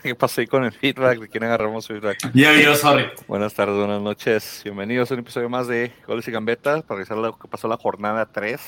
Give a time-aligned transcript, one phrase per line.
[0.02, 1.18] ¿Qué ahí con el feedback?
[1.18, 2.32] ¿De quién agarramos feedback?
[2.32, 3.06] Yo, yo, sorry.
[3.28, 4.62] Buenas tardes, buenas noches.
[4.64, 7.76] Bienvenidos a un episodio más de Goles y Gambetas para revisar lo que pasó la
[7.76, 8.60] jornada 3.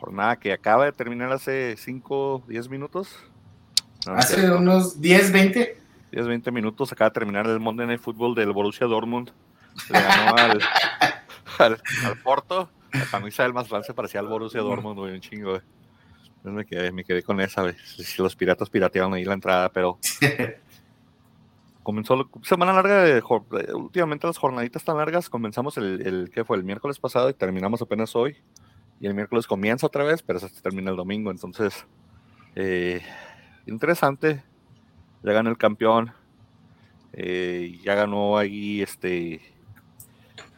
[0.00, 3.14] Jornada que acaba de terminar hace 5, 10 minutos.
[4.06, 5.78] No, hace unos 10, 20.
[6.12, 9.30] 10, 20 minutos acaba de terminar el Monday Night Football del Borussia Dortmund.
[9.90, 10.60] Le ganó al,
[11.58, 12.70] al, al, Porto.
[12.92, 15.62] La camisa del más se parecía al Borussia Dortmund, güey, un chingo, güey.
[16.38, 17.72] Entonces me quedé, me quedé con esa.
[17.74, 19.98] Si los piratas piratearon ahí la entrada, pero
[21.82, 23.22] comenzó semana larga de,
[23.74, 27.82] últimamente las jornaditas tan largas comenzamos el, el que fue el miércoles pasado y terminamos
[27.82, 28.36] apenas hoy.
[29.00, 31.86] Y el miércoles comienza otra vez pero se termina el domingo entonces
[32.56, 33.02] eh,
[33.66, 34.42] interesante.
[35.22, 36.12] Ya ganó el campeón
[37.12, 39.40] eh, ya ganó ahí este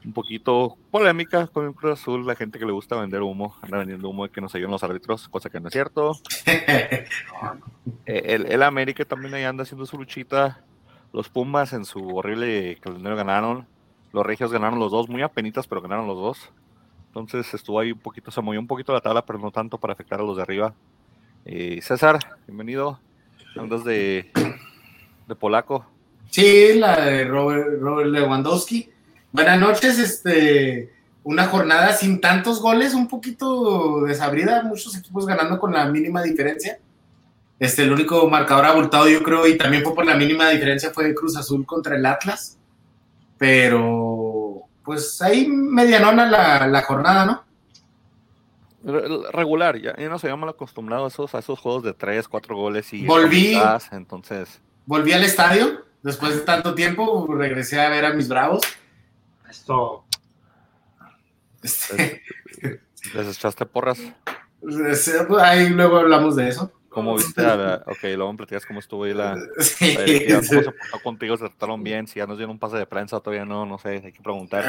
[0.04, 3.78] un poquito polémica con el Cruz Azul, la gente que le gusta vender humo, anda
[3.78, 6.12] vendiendo humo de que nos ayudan los árbitros, cosa que no es cierto.
[8.06, 10.62] Eh, el, el, América también ahí anda haciendo su luchita.
[11.12, 13.66] Los Pumas en su horrible calendario ganaron.
[14.12, 16.52] Los Regios ganaron los dos, muy apenitas, pero ganaron los dos.
[17.08, 19.92] Entonces estuvo ahí un poquito, se movió un poquito la tabla, pero no tanto para
[19.94, 20.74] afectar a los de arriba.
[21.44, 23.00] Eh, César, bienvenido.
[23.56, 24.30] Andas de,
[25.26, 25.86] de polaco.
[26.30, 28.90] Sí, la de Robert, Robert Lewandowski
[29.32, 30.92] Buenas noches, este,
[31.22, 36.80] una jornada sin tantos goles, un poquito desabrida, muchos equipos ganando con la mínima diferencia.
[37.60, 41.14] Este, el único marcador abultado, yo creo, y también fue por la mínima diferencia, fue
[41.14, 42.58] Cruz Azul contra el Atlas.
[43.38, 47.44] Pero, pues ahí medianona la, la jornada, ¿no?
[49.32, 52.92] Regular, ya, ya nos habíamos acostumbrado a esos, a esos juegos de tres, cuatro goles
[52.92, 53.56] y volví,
[53.92, 54.60] entonces.
[54.86, 58.62] Volví al estadio después de tanto tiempo, regresé a ver a mis bravos
[59.50, 60.04] esto.
[61.62, 62.22] Este...
[63.14, 64.00] ¿Les echaste porras?
[65.40, 66.72] Ahí luego hablamos de eso.
[66.88, 67.74] ¿Cómo viste a la...
[67.86, 69.36] Ok, luego me platicas cómo estuvo ahí la...
[69.60, 71.36] Sí, la ¿Cómo se portó contigo?
[71.36, 72.08] ¿Se trataron bien?
[72.08, 74.64] Si ya nos dieron un pase de prensa, todavía no, no sé, hay que preguntar.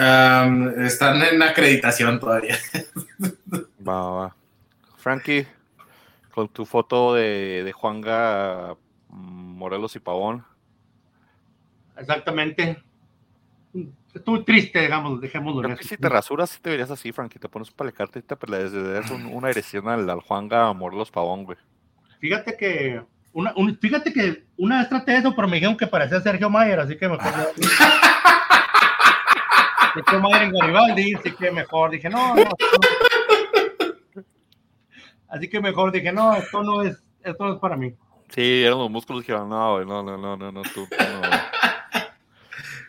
[0.47, 2.57] Um, están en acreditación todavía.
[3.87, 4.35] Va, va.
[4.97, 5.47] Frankie,
[6.31, 8.75] con tu foto de, de Juanga,
[9.09, 10.45] Morelos y Pavón.
[11.97, 12.83] Exactamente
[14.13, 15.83] estuvo triste, digamos, dejémoslo en eso.
[15.83, 19.09] Si te rasuras, si te verías así, Frankie, te pones un palecarte y te das
[19.11, 21.57] un, una erección al, al Juanga los Pavón, güey.
[22.19, 23.01] Fíjate que
[23.33, 26.79] una, un, fíjate que una vez traté eso, pero me dijeron que parecía Sergio Mayer,
[26.79, 27.31] así que mejor.
[29.93, 32.49] Sergio Mayer en Garibaldi, así que mejor dije, no, no,
[35.27, 37.95] Así que mejor dije, no, esto no es, esto no es para mí.
[38.29, 41.21] Sí, eran los músculos que dijeron, no, no, no, no, no, no, tú, tú no.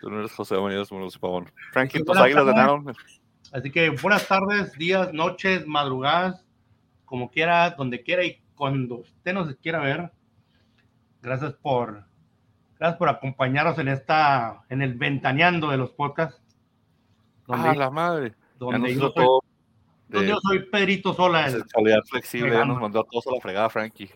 [0.03, 1.49] Tú no eres José Manías Moros Pavón.
[1.71, 2.93] Frankie, tus águilas ganaron.
[3.53, 6.45] Así que buenas tardes, días, noches, madrugadas,
[7.05, 10.11] como quiera, donde quiera y cuando usted nos quiera ver.
[11.23, 12.05] Gracias por,
[12.81, 16.43] gracias por acompañarnos en esta, en el ventaneando de los podcasts.
[17.47, 18.35] Donde, ah, la madre.
[18.59, 19.27] Donde, yo soy,
[20.09, 21.47] donde yo soy Pedrito Sola.
[21.47, 24.11] El, Soledad flexible, ya nos mandó a todos a la fregada, Frankie.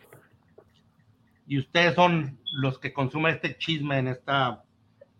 [1.46, 4.64] Y ustedes son los que consumen este chisme en esta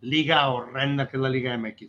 [0.01, 1.87] liga horrenda que es la Liga MX.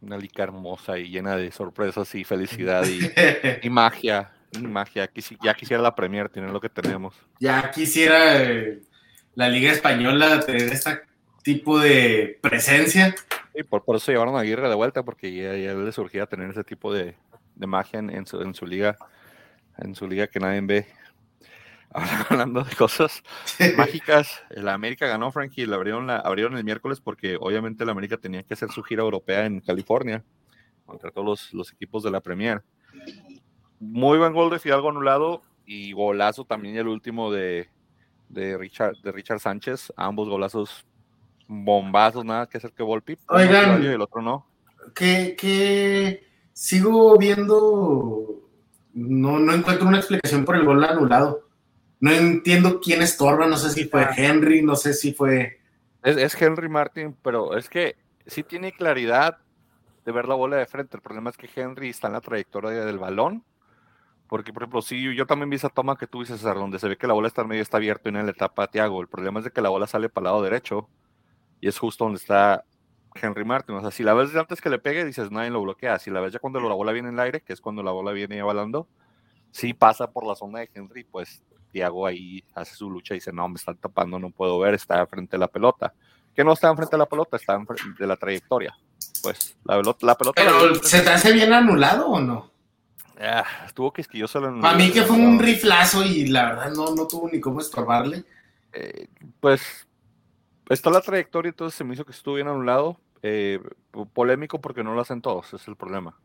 [0.00, 2.84] una liga hermosa y llena de sorpresas y felicidad
[3.62, 4.32] y, magia.
[4.52, 5.10] Y magia.
[5.42, 7.14] Ya quisiera la Premier tener lo que tenemos.
[7.40, 8.80] Ya quisiera eh,
[9.34, 11.00] la Liga Española tener este
[11.42, 13.14] tipo de presencia.
[13.54, 16.64] Y por, por eso llevaron a Aguirre de vuelta, porque ya, le surgía tener ese
[16.64, 17.16] tipo de,
[17.56, 18.96] magia en, su, en su liga,
[19.78, 20.86] en su liga que nadie ve.
[22.28, 23.22] hablando de cosas
[23.76, 28.16] mágicas, la América ganó, Frankie, la abrieron, la abrieron el miércoles porque obviamente la América
[28.16, 30.24] tenía que hacer su gira europea en California
[30.86, 32.62] contra todos los, equipos de la Premier.
[33.78, 37.68] Muy buen gol de Fidalgo anulado y golazo también el último de,
[38.28, 39.92] de, Richard, de Richard Sánchez.
[39.96, 40.84] Ambos golazos
[41.46, 43.16] bombazos, nada que hacer que Volpi.
[43.28, 44.46] Oigan, y el otro no.
[44.94, 48.50] Que, que sigo viendo,
[48.92, 51.43] no, no encuentro una explicación por el gol anulado
[52.04, 55.58] no entiendo quién estorba, no sé si fue Henry, no sé si fue...
[56.02, 57.96] Es, Henry Martin, pero es que
[58.26, 59.38] sí tiene claridad
[60.04, 60.98] de ver la bola de frente.
[60.98, 63.42] El problema es que Henry está en la trayectoria del balón.
[64.28, 66.88] Porque, por ejemplo, sí, yo también vi esa toma que tú dices, César, donde se
[66.88, 69.00] ve que la bola está en medio, está abierto y en la etapa Tiago.
[69.00, 70.90] El problema es de que la bola sale para el lado derecho
[71.62, 72.66] y es justo donde está
[73.14, 73.76] Henry Martin.
[73.76, 75.98] O sea, si la ves antes que le pegue, dices, nadie lo bloquea.
[75.98, 77.92] Si la ves ya cuando la bola viene en el aire, que es cuando la
[77.92, 78.88] bola viene avalando,
[79.52, 81.42] sí pasa por la zona de Henry, pues
[81.74, 85.04] Tiago ahí hace su lucha y dice, no, me están tapando, no puedo ver, está
[85.08, 85.92] frente a la pelota.
[86.32, 88.76] Que no está enfrente de la pelota, está enfrente de la trayectoria.
[89.20, 90.06] Pues la, pelota...
[90.06, 92.52] La pelota Pero, ¿se te hace bien anulado o no?
[93.18, 94.40] Ah, estuvo quisquilloso.
[94.40, 98.24] Para mí que fue un riflazo y la verdad no, no tuvo ni cómo estorbarle.
[98.72, 99.08] Eh,
[99.40, 99.88] pues
[100.68, 103.00] está la trayectoria, entonces se me hizo que estuvo bien anulado.
[103.22, 103.58] Eh,
[104.12, 106.16] polémico porque no lo hacen todos, es el problema.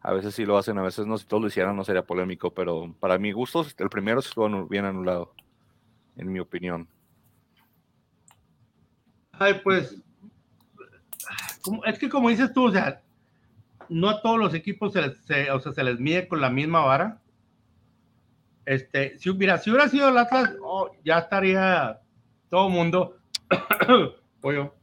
[0.00, 1.18] A veces sí lo hacen, a veces no.
[1.18, 4.84] Si todos lo hicieran no sería polémico, pero para mi gusto, el primero estuvo bien
[4.84, 5.34] anulado,
[6.16, 6.88] en mi opinión.
[9.32, 10.00] Ay, pues,
[11.86, 13.02] es que como dices tú, o sea,
[13.88, 16.80] no a todos los equipos se les, o sea, se les mide con la misma
[16.80, 17.20] vara.
[18.64, 22.00] Este, si, hubiera, si hubiera sido el Atlas, oh, ya estaría
[22.50, 23.16] todo el mundo,
[24.40, 24.74] pollo,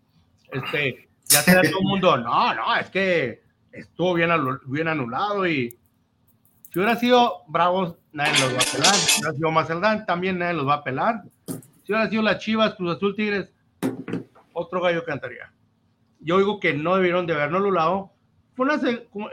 [0.51, 3.44] este, ya estaría todo el mundo, no, no, es que
[3.75, 4.31] estuvo bien,
[4.87, 5.77] anulado y
[6.71, 8.95] si hubiera sido Bravos, nadie los va a pelar.
[8.95, 11.23] Si hubiera sido Mazatlán, también nadie los va a pelar.
[11.45, 13.49] Si hubiera sido las Chivas, Cruz Azul, Tigres,
[14.53, 15.51] otro gallo cantaría.
[16.19, 18.11] Yo digo que no debieron de haberlo anulado.
[18.55, 18.75] Fue una,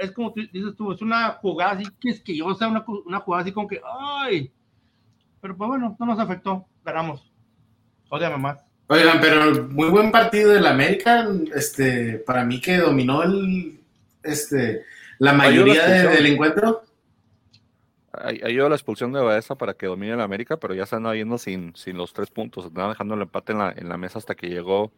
[0.01, 3.21] es como dices tú, es una jugada así, que es que yo, sea, una, una
[3.21, 4.53] jugada así como que, ay,
[5.41, 7.31] pero pues bueno, no nos afectó, ganamos.
[8.09, 8.65] Ódiame más.
[8.89, 13.82] Oigan, pero muy buen partido del América, este, para mí que dominó el,
[14.23, 14.85] este,
[15.19, 16.83] la mayoría del encuentro.
[18.13, 21.75] Ayudó la expulsión de Baeza para que domine el América, pero ya están yendo sin,
[21.75, 22.67] sin los tres puntos.
[22.67, 24.93] Están dejando el empate en la, en la mesa hasta que llegó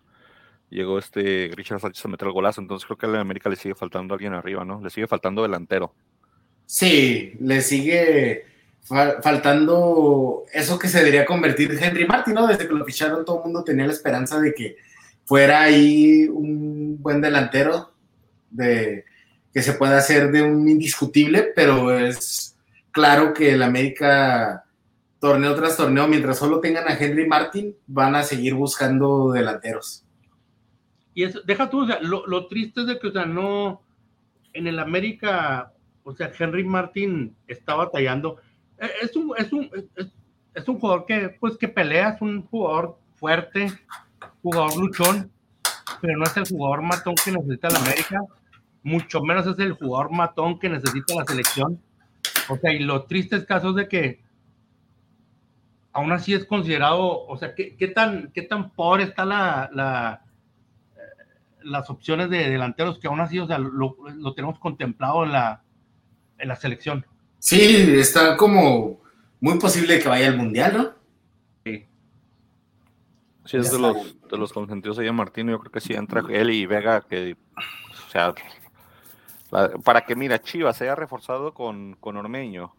[0.71, 2.61] llegó este Richard Sánchez a meter el golazo.
[2.61, 4.81] Entonces creo que a América le sigue faltando alguien arriba, ¿no?
[4.83, 5.95] Le sigue faltando delantero.
[6.67, 8.47] Sí, le sigue
[8.83, 12.47] faltando eso que se debería convertir Henry Martin, ¿no?
[12.47, 14.77] Desde que lo ficharon todo el mundo tenía la esperanza de que
[15.25, 17.93] fuera ahí un buen delantero
[18.51, 19.05] de
[19.55, 22.57] que se pueda hacer de un indiscutible, pero es
[22.91, 24.65] claro que el América
[25.21, 30.05] torneo tras torneo, mientras solo tengan a Henry Martin, van a seguir buscando delanteros.
[31.15, 33.81] Y eso, deja tú, o sea, lo, triste es de que, o sea, no,
[34.53, 35.73] en el América,
[36.03, 38.39] o sea, Henry Martin está batallando.
[38.77, 39.71] E, es un, es un,
[40.55, 43.73] es, un jugador que, pues, que pelea, es un jugador fuerte,
[44.43, 45.31] jugador luchón,
[46.01, 48.21] pero no es el jugador matón que necesita el América
[48.85, 51.81] mucho menos es el jugador matón que necesita la selección.
[52.49, 54.23] O sea, y lo triste es caso de que
[55.93, 60.23] aún así es considerado, o sea, ¿qué, tan, qué tan pobre está la, la
[60.97, 61.01] eh,
[61.63, 63.97] las opciones de delanteros que aún así, o sea, lo,
[64.35, 65.63] tenemos contemplado en la,
[66.39, 67.07] en la selección?
[67.39, 69.01] Sí, está como
[69.41, 70.93] muy posible que vaya al Mundial, ¿no?
[71.65, 71.87] Sí.
[73.47, 76.51] Sí, es de los, de los consentidos de Martín, yo creo que sí entra él
[76.51, 78.35] y Vega, que, o sea,
[79.85, 82.73] para que, mira, Chivas se haya reforzado con, con Ormeño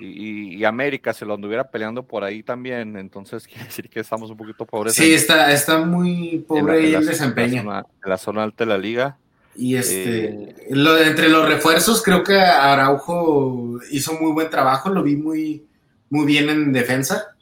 [0.00, 4.36] y, América se lo anduviera peleando por ahí también, entonces quiere decir que estamos un
[4.36, 4.94] poquito pobres.
[4.94, 7.60] Sí, está, está muy pobre el desempeño.
[7.60, 9.16] En la, zona, alta de la liga.
[9.56, 15.02] Y este, eh, lo, entre los refuerzos, creo que Araujo hizo muy buen trabajo, lo
[15.02, 15.66] vi muy,
[16.08, 17.36] muy bien en defensa.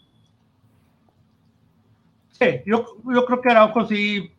[2.32, 4.32] Sí, yo, yo creo que Araujo sí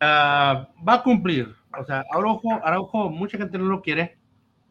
[0.00, 1.55] ah, va a cumplir.
[1.78, 4.18] O sea, Araujo, Araujo, mucha gente no lo quiere.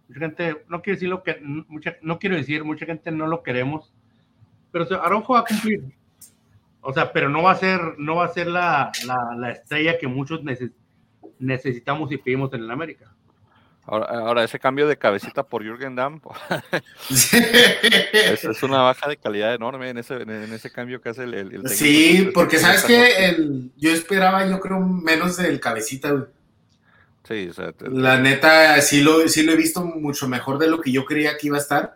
[0.08, 3.44] Mucha gente, no quiero decir lo que, mucha, no quiero decir, mucha gente no lo
[3.44, 3.94] queremos.
[4.72, 5.84] Pero o Araujo va a cumplir.
[6.82, 8.92] O sea, pero no va a ser, no va a ser la,
[9.38, 10.42] la, estrella que muchos
[11.40, 13.12] necesitamos y pedimos en el América.
[13.88, 16.20] Ahora, ese cambio de cabecita por Jürgen Damm
[17.10, 21.36] es, es, una baja de calidad enorme en ese, en ese cambio que hace el,
[21.36, 26.28] el, Sí, porque sabes que yo esperaba, yo creo, menos del cabecita,
[27.28, 27.50] Sí,
[27.92, 31.38] la neta, sí lo, sí lo he visto mucho mejor de lo que yo creía
[31.38, 31.96] que iba a estar.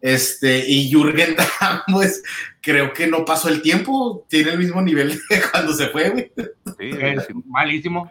[0.00, 2.22] Este, y Jürgen Damm, pues
[2.60, 6.32] creo que no pasó el tiempo, tiene el mismo nivel de cuando se fue, güey.
[6.78, 8.10] Sí, es malísimo.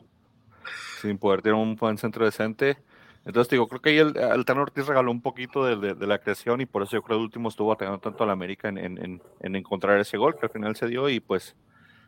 [1.01, 2.77] Sin poder tener un buen centro decente.
[3.25, 6.61] Entonces, digo, creo que ahí el, el Ortiz regaló un poquito de, de, la creación
[6.61, 8.77] y por eso yo creo que el último estuvo atacando tanto a la América en,
[8.77, 11.55] en, en, encontrar ese gol que al final se dio y pues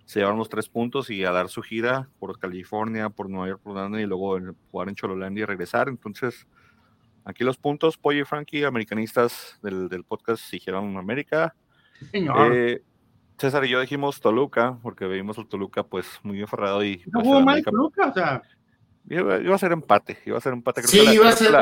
[0.06, 3.62] se llevaron los tres puntos y a dar su gira por California, por Nueva York,
[3.64, 4.40] por Londres y luego
[4.72, 5.90] jugar en Chololandia y regresar.
[5.90, 6.48] Entonces,
[7.24, 11.56] aquí los puntos, Pollo y Frankie, americanistas del, del podcast, dijeron América.
[12.12, 12.54] señor.
[12.56, 12.84] Eh,
[13.38, 16.98] César y yo dijimos Toluca, porque vimos el Toluca pues muy enferrado y...
[17.08, 18.42] No pues, jugó mal Toluca, o sea...
[19.08, 20.82] Iba, a ser empate, iba a ser empate.
[20.84, 21.54] sí, iba a ser...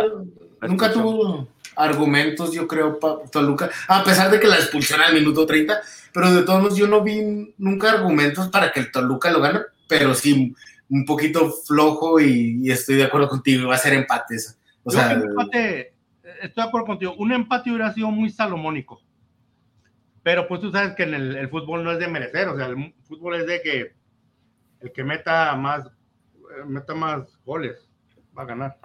[0.62, 3.00] nunca tuvo argumentos, yo creo,
[3.32, 5.82] Toluca, a pesar de que la expulsión al minuto 30,
[6.14, 9.60] pero de todos modos yo no vi nunca argumentos para que el Toluca lo gane,
[9.88, 10.54] pero sí
[10.90, 14.38] un poquito flojo y, estoy de acuerdo contigo, va a ser empate
[14.84, 15.94] O sea, empate,
[16.42, 19.02] estoy de acuerdo contigo, un empate hubiera sido muy salomónico.
[20.22, 22.94] Pero pues tú sabes que en el, fútbol no es de merecer, o sea, el
[23.04, 23.94] fútbol es de que
[24.82, 25.90] el que meta más,
[26.68, 27.90] meta más goles
[28.38, 28.78] va a ganar.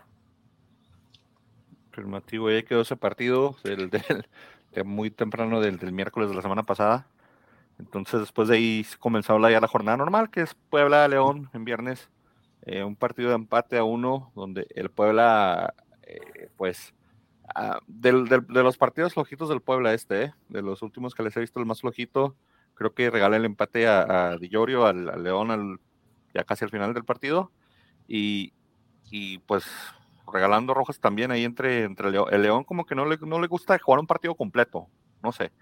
[1.93, 6.63] Afirmativo, ya quedó ese partido del, de muy temprano del, del miércoles de la semana
[6.63, 7.07] pasada.
[7.79, 12.11] Entonces, después de ahí comenzó ya la jornada normal, que es Puebla-León en viernes.
[12.63, 16.93] Eh, un partido de empate a uno, donde el Puebla, eh, pues,
[17.55, 21.41] ah, de los partidos flojitos del Puebla este, eh, de los últimos que les he
[21.41, 22.37] visto, el más flojito,
[22.75, 24.41] creo que regala el empate a, a al,
[25.23, 25.81] León, al,
[26.35, 27.53] ya casi al final del partido.
[28.09, 28.53] Y,
[29.11, 29.67] y pues
[30.31, 32.29] regalando rojas también ahí entre, entre León.
[32.33, 34.89] El León como que no le, no le gusta jugar un partido completo,
[35.23, 35.53] no sé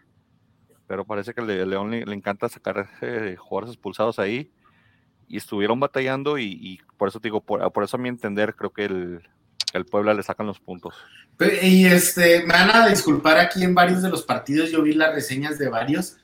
[0.86, 4.50] pero parece que el León le, encanta sacar eh, jugadores expulsados ahí
[5.28, 9.22] y estuvieron batallando y, por eso digo, por, eso a mi entender creo que el,
[9.72, 10.94] el Puebla le sacan los puntos.
[11.62, 15.14] Y este, me van a disculpar aquí en varios de los partidos, yo vi las
[15.14, 16.16] reseñas de varios,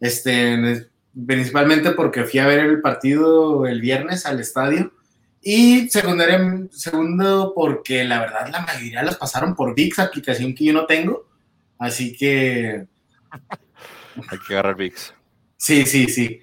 [0.00, 0.90] este,
[1.26, 4.92] principalmente porque fui a ver el partido el viernes al estadio.
[5.44, 10.86] Y segundo, porque la verdad la mayoría las pasaron por VIX, aplicación que yo no
[10.86, 11.28] tengo.
[11.78, 12.86] Así que
[14.28, 15.14] hay que agarrar VIX.
[15.56, 16.42] Sí, sí, sí.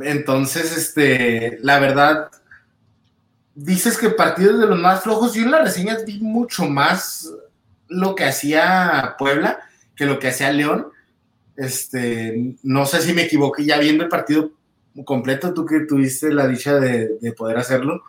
[0.00, 2.30] Entonces, este, la verdad,
[3.54, 5.34] dices que partidos de los más flojos.
[5.34, 7.30] Yo en las reseñas vi mucho más
[7.88, 9.60] lo que hacía Puebla
[10.00, 10.88] que lo que hacía León.
[11.58, 14.50] Este, no sé si me equivoqué ya viendo el partido
[15.04, 18.02] completo, tú que tuviste la dicha de, de poder hacerlo,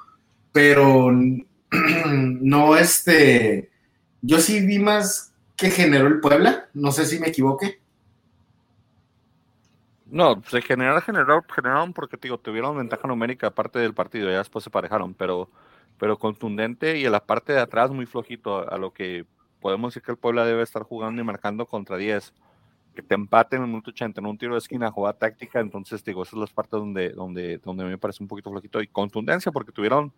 [0.54, 1.12] pero
[2.06, 3.72] no, este,
[4.22, 7.81] yo sí vi más que generó el Puebla, no sé si me equivoqué.
[10.12, 14.62] No, se generaron, generaron, generaron porque digo, tuvieron ventaja numérica aparte del partido, ya después
[14.62, 15.50] se parejaron, pero,
[15.98, 19.26] pero contundente y en la parte de atrás muy flojito, a lo que
[19.62, 22.34] podemos decir que el Puebla debe estar jugando y marcando contra 10.
[22.94, 26.04] Que te empaten en un minuto 80 en un tiro de esquina, jugada táctica, entonces
[26.04, 29.52] digo, esas son las partes donde, donde, donde me parece un poquito flojito y contundencia,
[29.54, 30.12] porque tuvieron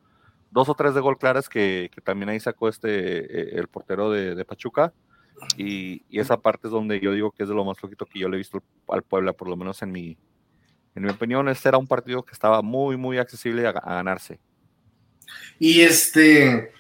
[0.50, 4.10] dos o tres de gol claras que, que también ahí sacó este, eh, el portero
[4.10, 4.92] de, de Pachuca
[5.58, 8.30] y, esa parte es donde yo digo que es de lo más flojito que yo
[8.30, 10.18] le he visto al Puebla, por lo menos en mi,
[10.96, 11.48] en mi opinión.
[11.50, 14.40] Este era un partido que estaba muy, muy accesible a, ganarse.
[15.60, 16.72] Y este,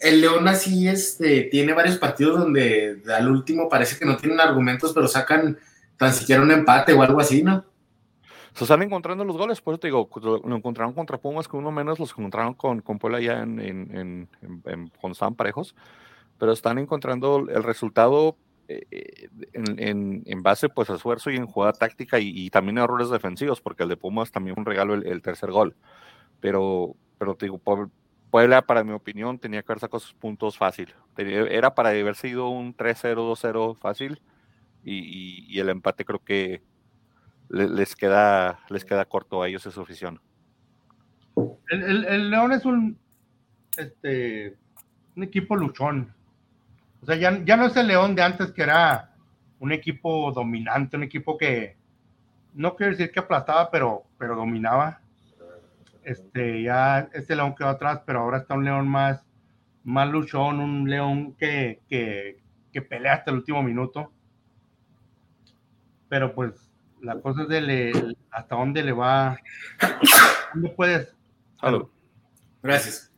[0.00, 4.92] el León así este, tiene varios partidos donde al último parece que no tienen argumentos,
[4.92, 5.58] pero sacan
[5.96, 7.64] tan siquiera un empate o algo así, ¿no?
[8.54, 11.70] Se están encontrando los goles, por eso te digo, lo encontraron contra Pumas, que uno
[11.70, 14.28] menos los encontraron con, con Puebla ya en, en,
[14.66, 15.76] en, con San Parejos
[16.40, 18.34] pero están encontrando el resultado
[18.66, 23.60] eh, eh, en, base pues a esfuerzo y en jugada táctica y, también errores defensivos,
[23.60, 25.76] porque el de Pumas también fue un regalo el, tercer gol.
[26.40, 27.60] Pero, pero te digo,
[28.30, 30.94] Puebla, para mi opinión, tenía que haber sacado sus puntos fácil.
[31.18, 34.22] Era para haber sido un 3-0, 2-0 fácil
[34.82, 36.62] y, el empate creo que
[37.50, 40.22] les, queda, les queda corto a ellos esa afición.
[41.68, 42.98] El, el, León es un,
[43.76, 44.56] este,
[45.16, 46.14] un equipo luchón.
[47.02, 49.14] O sea, ya, no es el León de antes que era
[49.58, 51.76] un equipo dominante, un equipo que
[52.54, 55.00] no quiero decir que aplastaba, pero, pero dominaba.
[56.02, 59.22] Este, ya este León quedó atrás, pero ahora está un León más,
[59.84, 64.10] más luchón, un León que, que, pelea hasta el último minuto.
[66.08, 69.38] Pero pues la cosa es de hasta dónde le va,
[70.52, 71.14] dónde puedes.
[71.60, 71.88] Salud.
[72.62, 73.12] Gracias.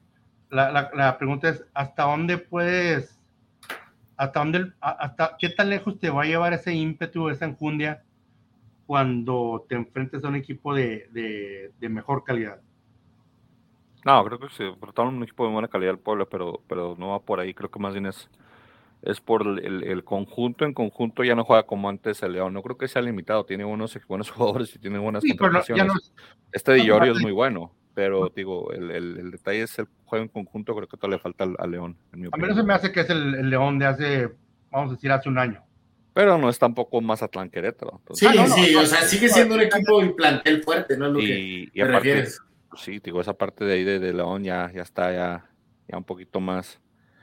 [0.50, 3.21] La, la, la pregunta es, ¿hasta dónde puedes
[4.22, 8.04] hasta dónde, hasta qué tan lejos te va a llevar ese ímpetu, esa enjundia
[8.86, 12.60] cuando te enfrentes a un equipo de, mejor calidad.
[14.04, 17.08] No, creo que sí, pero un equipo de buena calidad el pueblo, pero, pero no
[17.08, 18.28] va por ahí, creo que más bien es,
[19.02, 22.78] es por el, conjunto, en conjunto ya no juega como antes el León, no creo
[22.78, 25.36] que sea limitado, tiene buenos, buenos jugadores y tiene buenas sí,
[26.52, 30.74] este de Llorio es muy bueno, pero digo, el, detalle es el juego en conjunto,
[30.74, 31.96] creo que todavía le falta al, León.
[32.12, 34.30] a mí no se me hace que es el, León de hace,
[34.70, 35.62] vamos a decir, hace un año.
[36.14, 38.00] Pero no es tampoco más Atlán Querétaro.
[38.12, 41.06] Sí, ah, sí, o sea, sigue siendo un equipo y plantel fuerte, ¿no?
[41.06, 42.28] Es lo y, que aparte,
[42.76, 45.50] Sí, digo, esa parte de ahí de, León ya, ya está ya,
[45.88, 46.80] ya un poquito más.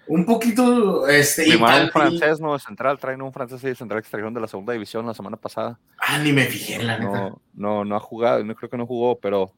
[0.07, 1.55] Un poquito, este.
[1.55, 5.13] un francés, no, central, traen un francés de central extracción de la segunda división la
[5.13, 5.79] semana pasada.
[5.99, 9.19] Ah, ni me fijé, la no, No, no ha jugado, no creo que no jugó,
[9.19, 9.53] pero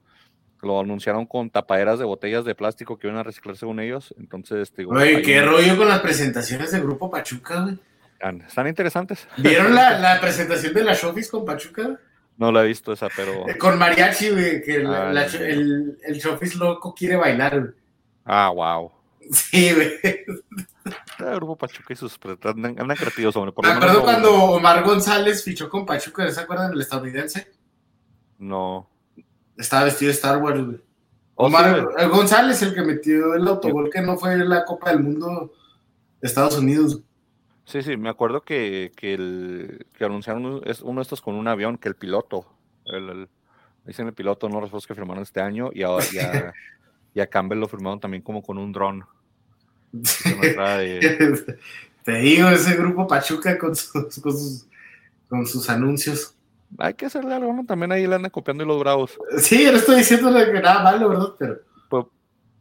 [0.62, 4.13] lo anunciaron con tapaderas de botellas de plástico que iban a reciclar según ellos.
[4.18, 4.94] Entonces, digo.
[4.94, 7.80] Oye, qué rollo con las presentaciones de Grupo Pachuca, güey.
[8.48, 9.27] Están, interesantes.
[9.38, 12.00] ¿Vieron la, presentación de la Showbiz con Pachuca?
[12.38, 13.50] No la he visto esa, pero.
[13.50, 17.74] Eh, con Mariachi, güey, que ah, el, el Showbiz loco quiere bailar, güey.
[18.25, 18.91] Ah, wow.
[19.32, 20.00] Sí, güey.
[21.20, 23.51] El grupo Pachuca y sus andan, andan creativos, hombre.
[23.51, 27.51] Por Me acuerdo cuando Omar González fichó con Pachuca, ¿se acuerdan del estadounidense?
[28.39, 28.89] No.
[29.62, 30.82] Estaba vestido de Star Wars, güey.
[31.36, 35.01] Oh, Omar el González, el que metió el autogol que no fue la Copa del
[35.01, 35.53] Mundo
[36.20, 37.01] de Estados Unidos.
[37.65, 41.77] Sí, sí, me acuerdo que, que, el, que anunciaron uno de estos con un avión,
[41.77, 42.46] que el piloto,
[42.86, 43.30] el,
[43.86, 46.53] dicen el piloto, no los que firmaron este año, y ahora ya,
[47.13, 49.06] y a Campbell lo firmaron también como con un dron.
[52.03, 54.68] Te digo, ese grupo Pachuca con sus, con sus,
[55.30, 56.36] con sus anuncios.
[56.78, 57.66] Hay que hacerle algo, ¿no?
[57.66, 59.20] También ahí le andan copiando y los bravos.
[59.38, 61.28] Sí, yo no estoy diciendo que nada malo, ¿verdad?
[61.38, 61.56] Pero.
[61.90, 62.06] Pues,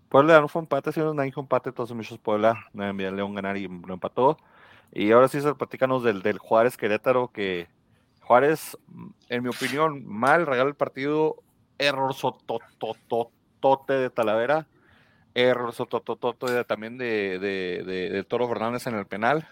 [0.08, 3.94] Puebla no fue empate, sino un empate, entonces muchos Puebla, no León ganar y lo
[3.94, 4.36] empató.
[4.92, 7.68] Y ahora sí, se platícanos del, del Juárez Querétaro, que
[8.20, 8.76] Juárez,
[9.28, 11.36] en mi opinión, mal regala el partido,
[11.78, 14.66] error sotototote de Talavera,
[15.34, 19.48] error sotototote también de, de, de, Toro Fernández en el penal.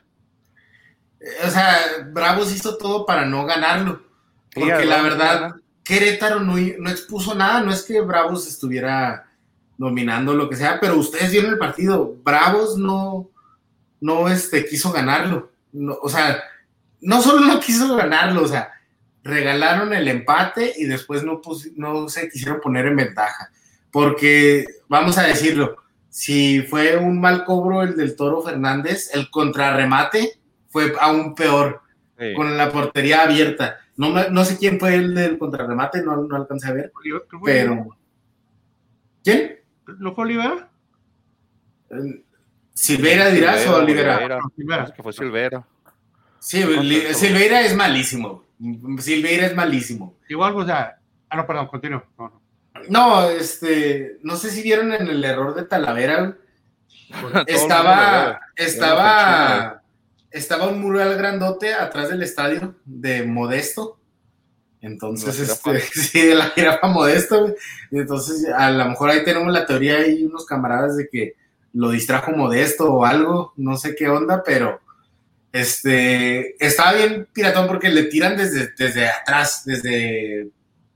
[1.44, 1.76] O sea,
[2.12, 4.02] Bravos hizo todo para no ganarlo.
[4.58, 9.26] Porque la verdad, Querétaro no, no, expuso nada, no es que Bravos estuviera
[9.76, 13.30] dominando lo que sea, pero ustedes vieron el partido, Bravos no,
[14.00, 15.50] no este, quiso ganarlo.
[16.02, 16.42] o sea,
[17.00, 18.72] no solo no quiso ganarlo, o sea,
[19.22, 21.40] regalaron el empate y después no,
[21.76, 23.50] no se quisieron poner en ventaja.
[23.90, 25.76] Porque, vamos a decirlo,
[26.08, 30.38] si fue un mal cobro el del Toro Fernández, el contrarremate
[30.68, 31.82] fue aún peor,
[32.34, 33.78] con la portería abierta.
[33.98, 36.92] No, no sé quién fue el del contrarremate, no, no alcancé a ver.
[37.44, 37.98] Pero.
[39.24, 39.58] ¿Quién?
[39.98, 40.70] ¿No fue Olivera?
[42.72, 44.40] Silveira dirás o Olivera.
[44.54, 44.92] Silveira.
[44.94, 45.66] Que fue Silveira.
[46.38, 46.62] Sí,
[47.12, 48.44] Silveira es malísimo.
[49.00, 50.16] Silveira es malísimo.
[50.28, 50.96] Igual, o sea.
[51.28, 52.04] Ah, no, perdón, continúo.
[52.88, 54.18] No, este.
[54.22, 56.36] No sé si vieron en el error de Talavera.
[57.48, 58.40] estaba.
[58.54, 59.77] Estaba
[60.30, 63.98] estaba un mural grandote atrás del estadio de Modesto.
[64.80, 67.54] Entonces, este, sí, de la jirafa Modesto.
[67.90, 71.34] Entonces, a lo mejor ahí tenemos la teoría y unos camaradas de que
[71.72, 74.80] lo distrajo Modesto o algo, no sé qué onda, pero
[75.52, 80.48] este, estaba bien piratón porque le tiran desde, desde atrás, desde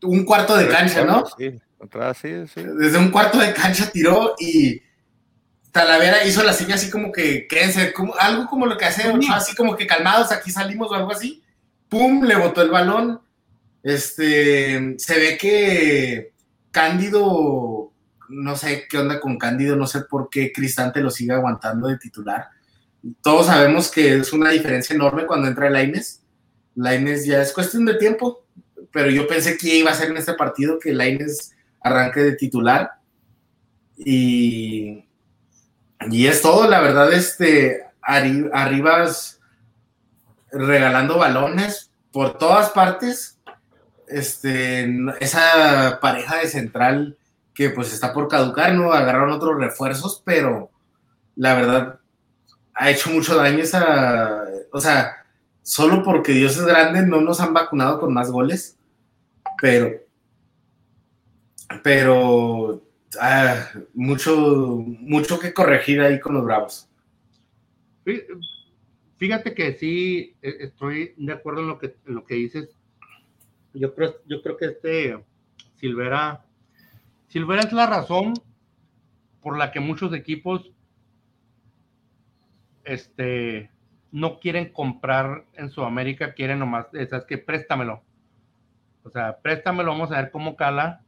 [0.03, 1.25] un cuarto de cancha, ¿no?
[1.39, 2.63] Sí, atrás, sí, sí.
[2.79, 4.81] Desde un cuarto de cancha tiró y
[5.73, 9.57] Talavera hizo la seña así como que quédense, como, algo como lo que hace, así
[9.57, 11.43] como que calmados, aquí salimos o algo así.
[11.89, 12.23] ¡Pum!
[12.25, 13.21] Le botó el balón.
[13.83, 16.33] Este, se ve que
[16.71, 17.91] Cándido,
[18.29, 21.97] no sé qué onda con Cándido, no sé por qué Cristante lo sigue aguantando de
[21.97, 22.49] titular.
[23.23, 26.23] Todos sabemos que es una diferencia enorme cuando entra el Laines.
[26.75, 28.45] Laines ya es cuestión de tiempo,
[28.93, 32.93] pero yo pensé que iba a ser en este partido que Laines arranque de titular.
[33.97, 35.05] Y
[36.11, 39.41] y es todo, la verdad, este, Arribas
[40.51, 43.39] regalando balones por todas partes.
[44.09, 47.17] Este, esa pareja de central
[47.55, 48.93] que pues está por caducar, ¿no?
[48.93, 50.71] Agarraron otros refuerzos, pero
[51.37, 52.01] la verdad
[52.75, 55.25] ha hecho mucho daño esa, o sea,
[55.63, 58.77] solo porque Dios es grande no nos han vacunado con más goles,
[59.61, 59.91] pero,
[61.83, 62.83] pero
[63.21, 66.89] ah, mucho, mucho que corregir ahí con los Bravos.
[69.17, 72.77] Fíjate que sí, e, estoy de acuerdo en lo que, lo que dices.
[73.75, 75.25] Yo creo, yo creo que este
[75.77, 76.45] Silvera,
[77.29, 78.35] Silvera es la razón
[79.41, 80.71] por la que muchos equipos
[82.85, 83.71] este,
[84.11, 88.03] no quieren comprar en Sudamérica, quieren nomás, es que préstamelo.
[89.05, 91.03] O sea, préstamelo, vamos a ver cómo cala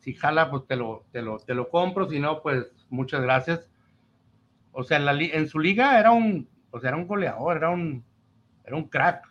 [0.00, 3.68] si jala, pues te lo, te lo, te lo compro, si no, pues muchas gracias.
[4.72, 7.70] O sea, en, la, en su liga era un, o sea, era un goleador, era
[7.70, 8.04] un,
[8.64, 9.26] era un crack.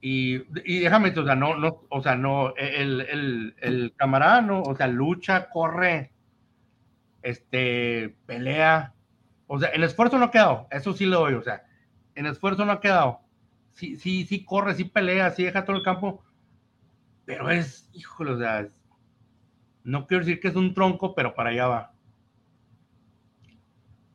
[0.00, 4.62] Y, y déjame, o sea, no, no, o sea, no, el, el, el camarada, no,
[4.62, 6.12] o sea, lucha, corre,
[7.22, 8.94] este, pelea.
[9.46, 11.64] O sea, el esfuerzo no ha quedado, eso sí lo doy, o sea,
[12.14, 13.20] el esfuerzo no ha quedado.
[13.72, 16.24] Sí, sí, sí corre, sí pelea, sí deja todo el campo,
[17.24, 18.68] pero es, híjole, o sea,
[19.86, 21.92] no quiero decir que es un tronco, pero para allá va.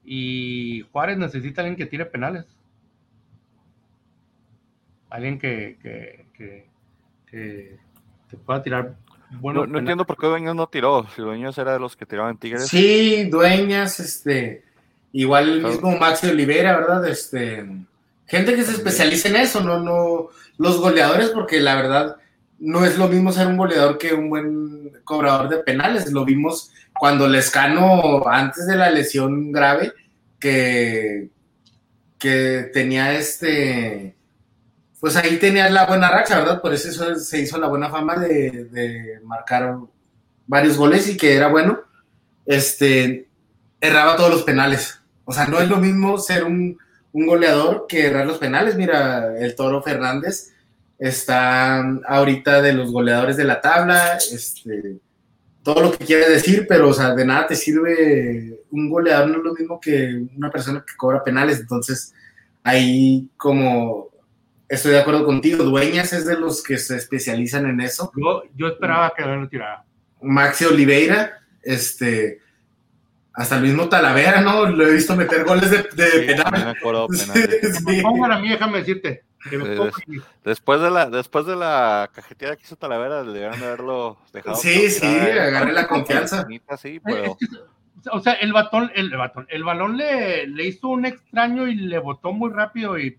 [0.04, 2.46] Y Juárez necesita alguien que tire penales.
[5.10, 6.68] Alguien que, que,
[7.26, 7.78] que,
[8.46, 8.96] pueda tirar
[9.40, 9.66] bueno.
[9.66, 11.08] No, entiendo por qué Dueñas no tiró.
[11.16, 12.68] Si Dueñas era de los que tiraban Tigres.
[12.68, 14.66] Sí, Dueñas, este.
[15.14, 17.08] Igual el mismo Maxi Olivera, ¿verdad?
[17.08, 17.66] Este.
[18.28, 20.28] Gente que se especializa en eso, no, no.
[20.58, 22.21] Los goleadores, porque la verdad
[22.62, 26.12] no es lo mismo ser un goleador que un buen cobrador de penales.
[26.12, 29.92] Lo vimos cuando Lescano, antes de la lesión grave,
[30.40, 31.30] que,
[32.20, 34.16] que tenía este.
[35.00, 36.62] Pues ahí tenía la buena racha, ¿verdad?
[36.62, 39.78] Por eso se hizo la buena fama de, marcar
[40.46, 41.80] varios goles y que era bueno.
[42.46, 43.28] Este.
[43.80, 45.02] Erraba todos los penales.
[45.26, 46.78] O sea, no es lo mismo ser un,
[47.12, 48.76] un goleador que errar los penales.
[48.76, 50.52] Mira, el Toro Fernández
[51.02, 55.00] está ahorita de los goleadores de la tabla, este,
[55.64, 59.38] todo lo que quiere decir, pero o sea, de nada te sirve un goleador, no
[59.40, 62.14] es lo mismo que una persona que cobra penales, entonces
[62.64, 64.10] ahí como
[64.70, 68.12] estoy de acuerdo contigo, Dueñas es de los que se especializan en eso.
[68.16, 69.84] Yo, yo esperaba que lo tirara.
[70.22, 72.40] Maxi Oliveira, este,
[73.34, 74.68] hasta el mismo Talavera, ¿no?
[74.68, 76.44] Lo he visto meter goles de, de Sí, penal.
[76.44, 77.84] también me acuerdo penales.
[77.86, 78.02] Sí.
[78.02, 79.24] Pongan a mí, déjame decirte.
[79.50, 79.58] Que
[80.08, 80.18] mí.
[80.44, 84.56] Después de la, después de la cajeteada que hizo Talavera, debieron de haberlo dejado.
[84.56, 86.46] Sí, sí, agarré la confianza.
[86.78, 87.38] Sí, Eh, pero
[88.12, 91.76] O sea, el batón, el, el batón, el balón le, le hizo un extraño y
[91.76, 93.18] le botó muy rápido y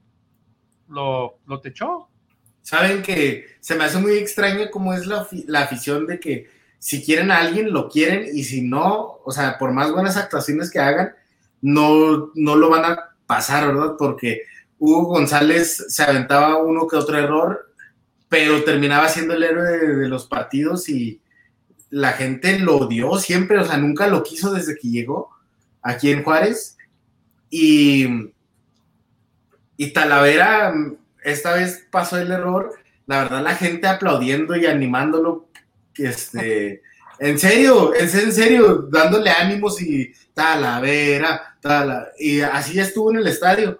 [0.88, 2.08] lo, lo techó.
[2.62, 7.04] Saben que se me hace muy extraño cómo es la, la afición de que si
[7.04, 10.80] quieren a alguien, lo quieren y si no, o sea, por más buenas actuaciones que
[10.80, 11.12] hagan,
[11.60, 13.94] no, no lo van a pasar, ¿verdad?
[13.96, 14.42] Porque
[14.84, 17.72] Hugo González se aventaba uno que otro error,
[18.28, 21.20] pero terminaba siendo el héroe de, los partidos y
[21.88, 25.30] la gente lo odió siempre, o sea, nunca lo quiso desde que llegó
[25.82, 26.76] aquí en Juárez.
[27.48, 28.32] Y,
[29.76, 30.74] y Talavera,
[31.22, 32.74] esta vez pasó el error,
[33.06, 35.46] la verdad la gente aplaudiendo y animándolo,
[35.94, 36.82] este,
[37.20, 43.78] en serio, en serio, dándole ánimos y Talavera, Tala, y así estuvo en el estadio,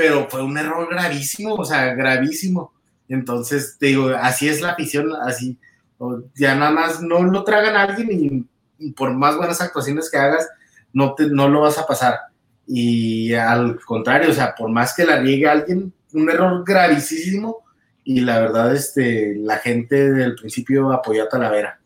[0.00, 2.72] pero fue un error gravísimo, o sea, gravísimo.
[3.06, 5.58] Entonces, te digo, así es la afición, así,
[5.98, 10.10] o ya nada más no lo tragan a alguien y, y por más buenas actuaciones
[10.10, 10.48] que hagas,
[10.94, 12.18] no, te, no lo vas a pasar.
[12.66, 17.58] Y al contrario, o sea, por más que la riegue alguien, un error gravísimo,
[18.02, 21.78] y la verdad, este, la gente del principio apoyó a Talavera.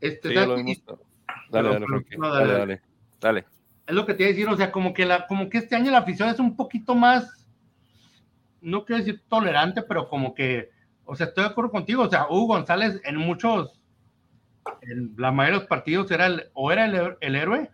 [0.00, 0.34] Este, sí.
[0.34, 0.64] Dale,
[1.52, 1.86] dale,
[2.18, 2.82] Dale, dale,
[3.20, 3.55] dale.
[3.86, 5.76] Es lo que te iba a decir, o sea, como que, la, como que este
[5.76, 7.46] año la afición es un poquito más,
[8.60, 10.70] no quiero decir tolerante, pero como que,
[11.04, 13.80] o sea, estoy de acuerdo contigo, o sea, Hugo González en muchos,
[14.82, 17.70] en la mayoría de los partidos era el, o era el, el héroe,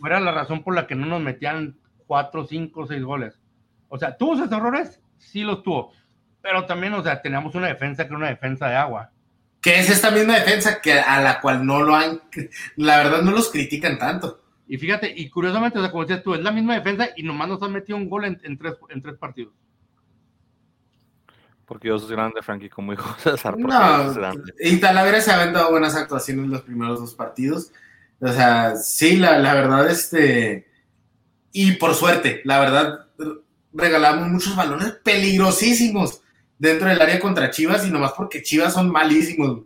[0.00, 3.38] o era la razón por la que no nos metían cuatro, cinco, seis goles.
[3.88, 5.92] O sea, tuvo sus errores, sí los tuvo,
[6.42, 9.10] pero también, o sea, teníamos una defensa que era una defensa de agua.
[9.62, 12.20] Que es esta misma defensa que a la cual no lo han,
[12.76, 14.43] la verdad no los critican tanto.
[14.66, 17.48] Y fíjate, y curiosamente, o sea, como decías tú, es la misma defensa y nomás
[17.48, 19.52] nos han metido un gol en, en tres, en tres partidos.
[21.66, 23.58] Porque Dios es grande, Frankie, como dijo César.
[23.58, 27.72] No, y Talavera se ha aventado buenas actuaciones en los primeros dos partidos.
[28.20, 30.66] O sea, sí, la, la verdad, este.
[31.52, 33.06] Y por suerte, la verdad,
[33.72, 36.22] regalamos muchos balones peligrosísimos
[36.58, 39.62] dentro del área contra Chivas y nomás porque Chivas son malísimos.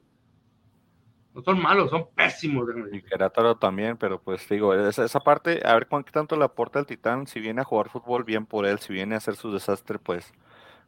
[1.38, 2.66] No son malos, son pésimos.
[2.92, 3.00] Y.
[3.02, 6.86] Querétaro también, pero pues digo, esa, esa parte, a ver cuánto tanto le aporta el
[6.86, 7.28] Titán.
[7.28, 8.80] Si viene a jugar fútbol, bien por él.
[8.80, 10.32] Si viene a hacer su desastre, pues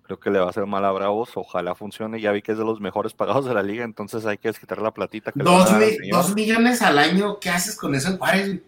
[0.03, 1.31] creo que le va a hacer mal a Bravos.
[1.37, 2.21] Ojalá funcione.
[2.21, 4.83] Ya vi que es de los mejores pagados de la liga, entonces hay que desquitar
[4.83, 8.59] la platita que Dos, mi- dos millones al año, ¿qué haces con eso en Juárez?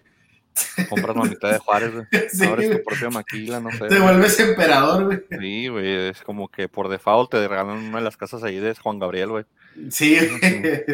[0.88, 2.07] Compras la mitad de Juárez, güey.
[2.31, 3.79] Sí, Ahora es tu propia maquila, no sé.
[3.79, 4.01] Te güey.
[4.03, 5.18] vuelves emperador, güey.
[5.40, 8.75] Sí, güey, es como que por default te regalan una de las casas ahí de
[8.77, 9.45] Juan Gabriel, güey.
[9.91, 10.17] Sí,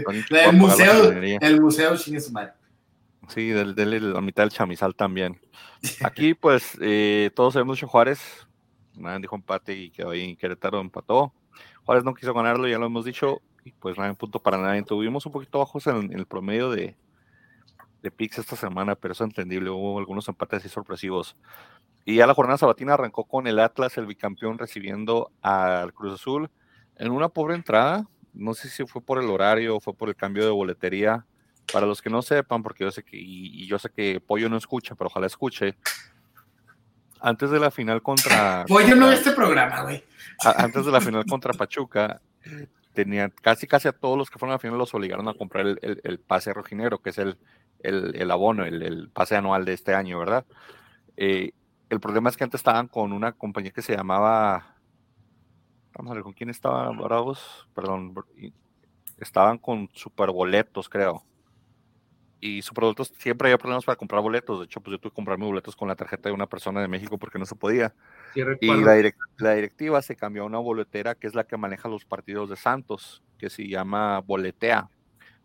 [0.05, 2.53] con- la museo, el museo chingue su madre.
[3.29, 5.41] Sí, del, del- la mitad del chamizal también.
[6.03, 8.21] Aquí, pues, eh, todos sabemos que Juárez,
[8.95, 11.33] nadie dijo empate y quedó ahí Querétaro empató.
[11.85, 14.83] Juárez no quiso ganarlo, ya lo hemos dicho, y pues nada, punto para nadie.
[14.83, 16.97] Tuvimos un poquito bajos en, en el promedio de,
[18.03, 21.37] de picks esta semana, pero es entendible, hubo algunos empates así sorpresivos.
[22.05, 26.51] Y ya la jornada sabatina arrancó con el Atlas, el bicampeón, recibiendo al Cruz Azul
[26.97, 28.07] en una pobre entrada.
[28.39, 31.27] No sé si fue por el horario o fue por el cambio de boletería.
[31.71, 34.49] Para los que no sepan, porque yo sé que, y, y yo sé que Pollo
[34.49, 35.77] no escucha, pero ojalá escuche.
[37.21, 38.65] Antes de la final contra.
[38.69, 40.03] Pollo no ve este programa, güey.
[40.57, 42.21] antes de la final contra Pachuca,
[42.95, 45.67] tenía casi casi a todos los que fueron a la final los obligaron a comprar
[45.67, 47.37] el, el- el pase rojinero, que es el,
[47.81, 50.47] el, abono, el, el pase anual de este año, ¿verdad?
[51.17, 51.53] Eh,
[51.91, 54.77] el problema es que antes estaban con una compañía que se llamaba.
[55.95, 57.69] Vamos a ver, ¿con quién estaban Bravos?
[57.75, 58.15] Perdón,
[59.19, 61.25] estaban con superboletos, creo.
[62.41, 64.61] Y superboletos siempre había problemas para comprar boletos.
[64.61, 66.87] De hecho, pues yo tuve que comprarme boletos con la tarjeta de una persona de
[66.89, 67.95] México porque no se podía.
[68.33, 71.57] Sí, Y la, direc- la directiva se cambió a una boletera que es la que
[71.57, 74.89] maneja los partidos de Santos, que se llama Boletea.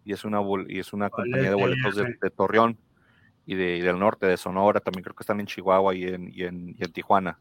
[0.06, 2.78] Y es una, bol- y es una compañía de boletos de, de Torreón
[3.46, 4.80] y, de, y del norte, de Sonora.
[4.82, 7.40] También creo que están en Chihuahua y en, y en, y en Tijuana.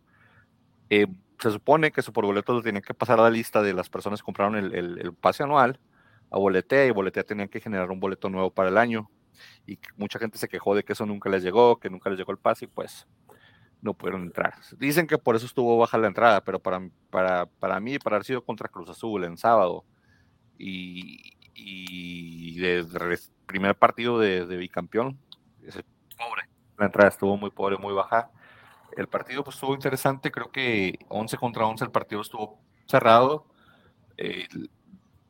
[0.89, 1.07] Eh,
[1.43, 4.57] se supone que Superboletos tenían que pasar a la lista de las personas que compraron
[4.57, 5.79] el, el- el pase anual
[6.31, 9.11] a Boletea y Boletea tenía que generar un boleto nuevo para el año.
[9.67, 12.33] Y mucha gente se quejó de que eso nunca les llegó, que nunca les llegó
[12.33, 13.07] el pase y pues
[13.81, 14.55] no pudieron entrar.
[14.79, 18.25] Dicen que por eso estuvo baja la entrada, pero para, para, para mí, para haber
[18.25, 19.85] sido contra Cruz Azul en sábado
[20.57, 25.19] y, y de, primer partido de, bicampeón,
[25.63, 25.85] ese,
[26.17, 26.49] pobre.
[26.79, 28.31] La entrada estuvo muy pobre, muy baja.
[28.97, 33.47] El partido pues estuvo interesante, creo que 11 contra 11 el partido estuvo cerrado.
[34.17, 34.47] Eh,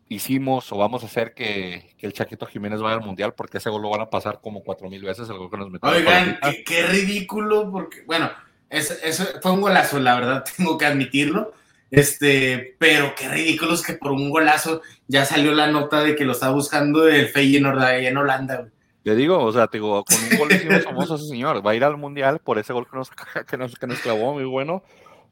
[0.09, 3.83] hicimos o vamos a hacer que, el Chaquito Jiménez vaya al Mundial porque ese gol
[3.83, 5.89] lo van a pasar como cuatro mil veces el gol que nos metió.
[5.89, 8.31] Oigan, qué, ridículo, porque, bueno,
[8.69, 8.95] eso,
[9.41, 11.53] fue un golazo, la verdad, tengo que admitirlo.
[11.91, 16.25] Este, pero qué ridículo es que por un golazo ya salió la nota de que
[16.25, 18.71] lo está buscando el Feyenoord en Holanda, güey.
[19.05, 21.67] Te digo, o sea, te digo, con un gol hicimos famoso ese señor.
[21.67, 23.11] Va a ir al mundial por ese gol que nos,
[23.49, 24.83] que nos, que nos clavó, muy bueno.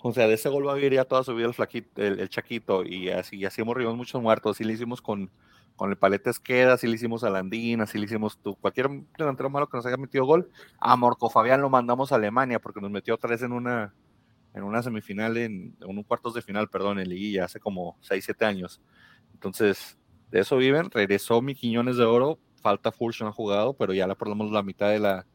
[0.02, 2.28] O sea, de ese gol va a vivir ya toda su vida el flaquito, el,
[2.30, 5.30] Chaquito, y así, así hemos reído muchos muertos, así le hicimos con,
[5.76, 9.50] con el Paleta Esqueda, así le hicimos a Landín, así le hicimos tú, cualquier delantero
[9.50, 12.90] malo que nos haya metido gol, a Morco Fabián lo mandamos a Alemania porque nos
[12.90, 13.92] metió tres en una,
[14.54, 18.24] en una semifinal, en, en un cuartos de final, perdón, en Liguilla, hace como 6,
[18.24, 18.80] 7 años.
[19.35, 19.98] Entonces,
[20.30, 24.14] de eso viven, regresó mi Quiñones de Oro, falta no ha jugado, pero ya le
[24.14, 25.27] perdemos la mitad de la,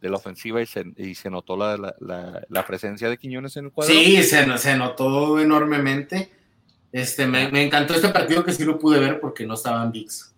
[0.00, 3.66] de la ofensiva y se, y se notó la, la, la, presencia de Quiñones en
[3.66, 3.92] el cuadro.
[3.92, 6.30] Sí, se, se notó enormemente.
[6.92, 10.34] Este, me, me, encantó este partido que sí lo pude ver porque no estaban VIX.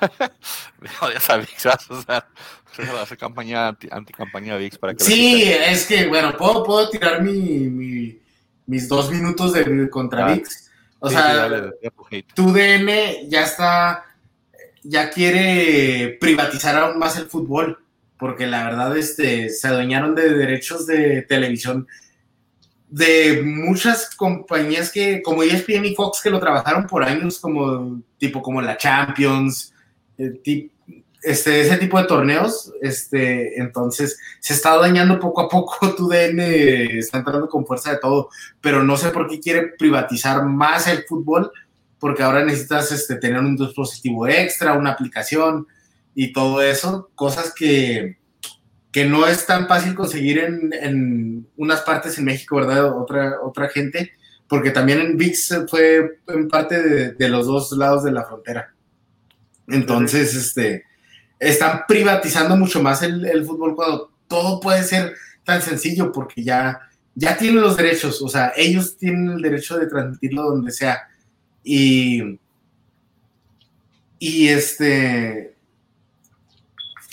[0.80, 2.26] VIX, o sea,
[3.00, 7.22] hace campaña anti, anti campaña VIX para que Sí, es que bueno, puedo, puedo tirar
[7.22, 8.18] mi, mi,
[8.66, 10.70] mis dos minutos de contra ah, VIX.
[11.00, 11.70] O sea,
[12.34, 14.04] tu DN ya está,
[14.84, 17.78] ya quiere privatizar aún más el fútbol
[18.18, 21.86] porque la verdad este, se adueñaron de derechos de televisión
[22.88, 28.40] de muchas compañías que, como ESPN y Fox, que lo trabajaron por años, como tipo
[28.40, 29.74] como la Champions,
[30.16, 30.40] eh,
[31.22, 36.98] este, ese tipo de torneos, este, entonces se está dañando poco a poco, tu DN
[36.98, 38.28] está entrando con fuerza de todo,
[38.60, 41.50] pero no sé por qué quiere privatizar más el fútbol,
[42.04, 45.66] porque ahora necesitas este, tener un dispositivo extra, una aplicación,
[46.14, 48.18] y todo eso, cosas que,
[48.92, 52.94] que no es tan fácil conseguir en, en, unas partes en México, ¿verdad?
[52.94, 54.12] Otra, otra gente,
[54.46, 58.74] porque también en VIX fue en parte de, de los dos lados de la frontera.
[59.66, 60.84] Entonces, este,
[61.38, 66.80] están privatizando mucho más el, el, fútbol cuando todo puede ser tan sencillo porque ya,
[67.14, 71.08] ya tienen los derechos, o sea, ellos tienen el derecho de transmitirlo donde sea.
[71.64, 72.38] Y,
[74.18, 75.56] y este,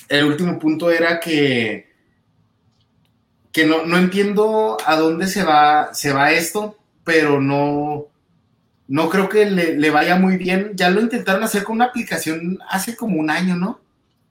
[0.09, 1.89] el último punto era que,
[3.53, 8.07] que no, no, entiendo a dónde se va, se va esto, pero no,
[8.87, 10.71] no creo que le, vaya muy bien.
[10.75, 13.79] Ya lo intentaron hacer con una aplicación hace como un año, ¿no?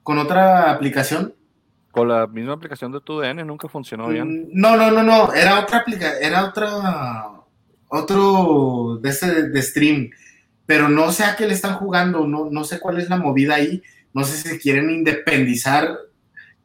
[0.03, 1.35] Con otra aplicación.
[1.91, 4.29] Con la misma aplicación de tu DN nunca funcionó bien.
[4.29, 5.33] Mm, no, no, no, no.
[5.33, 7.40] Era otra aplicación, era otra,
[7.91, 10.11] otro de este de stream.
[10.67, 13.57] Pero no sé a qué le están jugando, no, no sé cuál es la movida
[13.57, 15.99] ahí no sé si quieren independizar,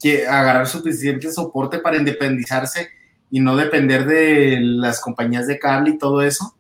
[0.02, 2.90] que agarrar suficiente soporte para independizarse
[3.32, 6.56] y no depender de las compañías de cable y todo eso,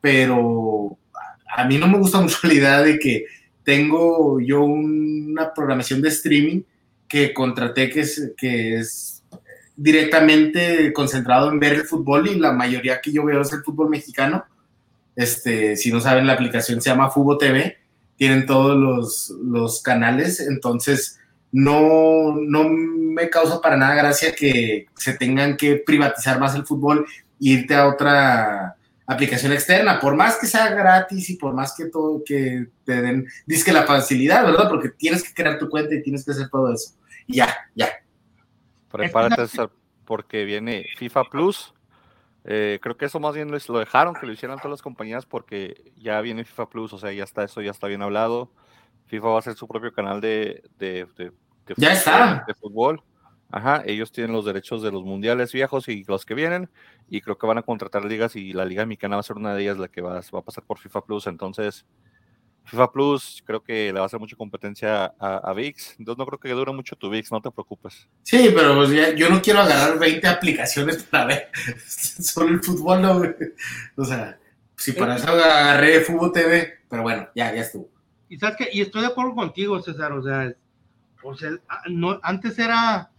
[0.00, 0.98] pero
[1.54, 3.26] a mí no me gusta mucho la idea de que
[3.64, 6.62] tengo yo una programación de streaming
[7.06, 9.11] que contraté que es, que es
[9.76, 13.88] directamente concentrado en ver el fútbol y la mayoría que yo veo es el fútbol
[13.90, 14.44] mexicano.
[15.16, 17.82] Este, si no saben, la aplicación se llama Fubo TV
[18.22, 21.18] tienen todos los, los canales, entonces
[21.50, 27.04] no, no me causa para nada gracia que se tengan que privatizar más el fútbol
[27.08, 28.76] e irte a otra
[29.08, 33.26] aplicación externa, por más que sea gratis y por más que todo que te den,
[33.44, 34.68] disque la facilidad, ¿verdad?
[34.68, 36.94] Porque tienes que crear tu cuenta y tienes que hacer todo eso.
[37.26, 37.88] Y ya, ya.
[38.92, 39.46] Prepárate
[40.04, 41.74] porque viene FIFA Plus
[42.44, 45.92] eh, creo que eso más bien lo dejaron que lo hicieran todas las compañías porque
[45.96, 48.50] ya viene FIFA Plus, o sea, ya está eso, ya está bien hablado.
[49.06, 51.06] FIFA va a hacer su propio canal de, de,
[51.76, 52.44] ya está.
[52.46, 53.02] de fútbol.
[53.50, 56.70] Ajá, ellos tienen los derechos de los mundiales viejos y los que vienen,
[57.10, 59.54] y creo que van a contratar ligas y la Liga Mexicana va a ser una
[59.54, 61.26] de ellas la que va, va a pasar por FIFA Plus.
[61.26, 61.84] Entonces,
[62.64, 66.38] FIFA Plus creo que le va a hacer mucha competencia a, VIX, entonces no creo
[66.38, 68.08] que dure mucho tu VIX, no te preocupes.
[68.22, 71.50] Sí, pero pues yo no quiero agarrar 20 aplicaciones para ver
[71.86, 73.22] solo el fútbol, no,
[73.96, 74.38] O sea,
[74.76, 77.88] si para eso agarré Fútbol TV, pero bueno, ya, ya estuvo.
[78.28, 80.54] Y sabes que, y estoy de acuerdo contigo, César, o sea,
[81.22, 81.50] o sea
[81.90, 83.10] no, antes era,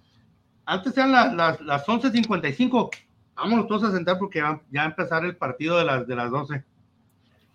[0.65, 2.89] antes eran las, las, las 11.55,
[3.35, 6.15] vámonos todos a sentar porque ya, ya va a empezar el partido de las, de
[6.15, 6.63] las 12.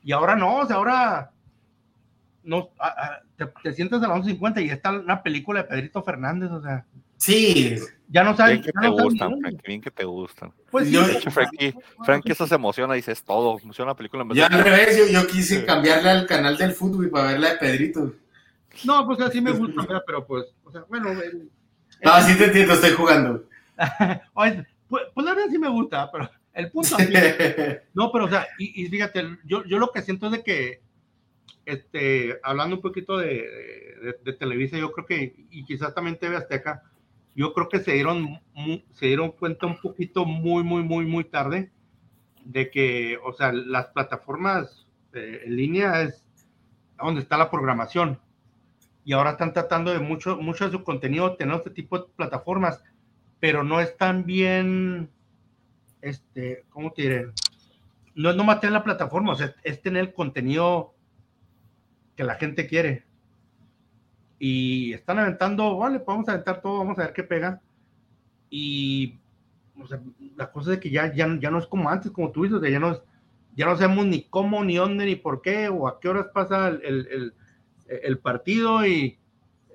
[0.05, 1.33] Y ahora no, o sea, ahora
[2.49, 2.71] no,
[3.63, 6.85] te, sientas a las 11.50 y está una película de Pedrito Fernández, o sea.
[7.19, 7.77] Sí.
[8.09, 8.61] Ya no saben.
[8.61, 9.41] Bien que ya te no gustan, bien.
[9.41, 10.53] Frankie, bien que te gustan.
[10.71, 13.59] Pues sí, Yo- De hecho, Frankie, Frankie eso se emociona y dices todo.
[13.63, 16.57] Emociona la película en vez Yo de- al revés, yo, yo quise cambiarle al canal
[16.57, 18.15] del fútbol para ver la de Pedrito.
[18.85, 21.51] no, pues así me gusta, pero pues, o sea, bueno, el-
[22.03, 23.45] No, sí te entiendo, estoy jugando.
[24.35, 27.13] Oye, pues, pues la verdad sí me gusta, pero el punto aquí,
[27.95, 30.81] no, pero o sea, y, y fíjate, yo, yo lo que siento es de que,
[31.67, 36.37] este, hablando un poquito de, de- de Televisa, yo creo que, y quizás también TV
[36.37, 36.83] Azteca,
[37.35, 38.41] yo creo que se dieron,
[38.93, 41.71] se dieron cuenta un poquito muy, muy, muy, muy tarde
[42.45, 46.25] de que, o sea, las plataformas eh, en línea es
[47.03, 48.19] donde está la programación.
[49.05, 52.83] Y ahora están tratando de mucho, mucho de su contenido tener este tipo de plataformas,
[53.41, 55.11] pero no están bien,
[56.03, 57.27] este, ¿cómo te diré?
[58.15, 60.95] No es nomás tener la plataforma, o sea, es tener el contenido
[62.19, 63.05] que la gente quiere.
[64.41, 67.61] Y están aventando, vale, pues vamos a aventar todo, vamos a ver qué pega.
[68.51, 69.17] Y
[69.81, 70.01] o sea,
[70.37, 72.61] la cosa es que ya, ya, ya no es como antes, como tú dices, o
[72.61, 73.01] sea, ya no, es-
[73.55, 76.67] ya no sabemos ni cómo, ni dónde, ni por qué, o a qué horas pasa
[76.69, 77.35] el, el, el-
[78.03, 79.17] el partido y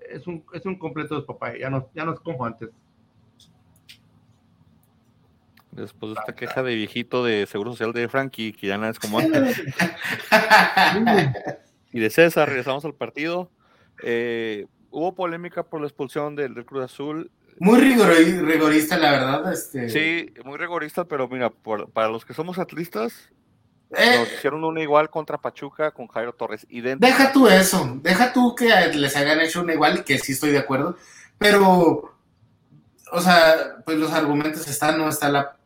[0.10, 2.69] es un, es un completo despapalle, ya no, ya no es como antes.
[5.71, 8.99] Después de esta queja de viejito de Seguro Social de Frankie, que ya nada es
[8.99, 9.63] como antes.
[11.93, 13.49] Y de César, regresamos al partido.
[14.03, 17.32] Eh, hubo polémica por la expulsión del, del Cruz Azul.
[17.60, 18.13] Muy rigor-
[18.45, 19.53] rigorista, la verdad.
[19.53, 23.29] Este, Sí, muy rigorista, pero mira, por- para los que somos atlistas,
[23.95, 26.65] Eh, nos hicieron una igual contra Pachuca con Jairo Torres.
[26.67, 27.06] Idéntico.
[27.06, 30.49] deja tú eso, deja tú que les hayan hecho una igual y que sí estoy
[30.49, 30.97] de acuerdo,
[31.38, 32.12] pero,
[33.12, 35.58] o sea, pues los argumentos están, no está la,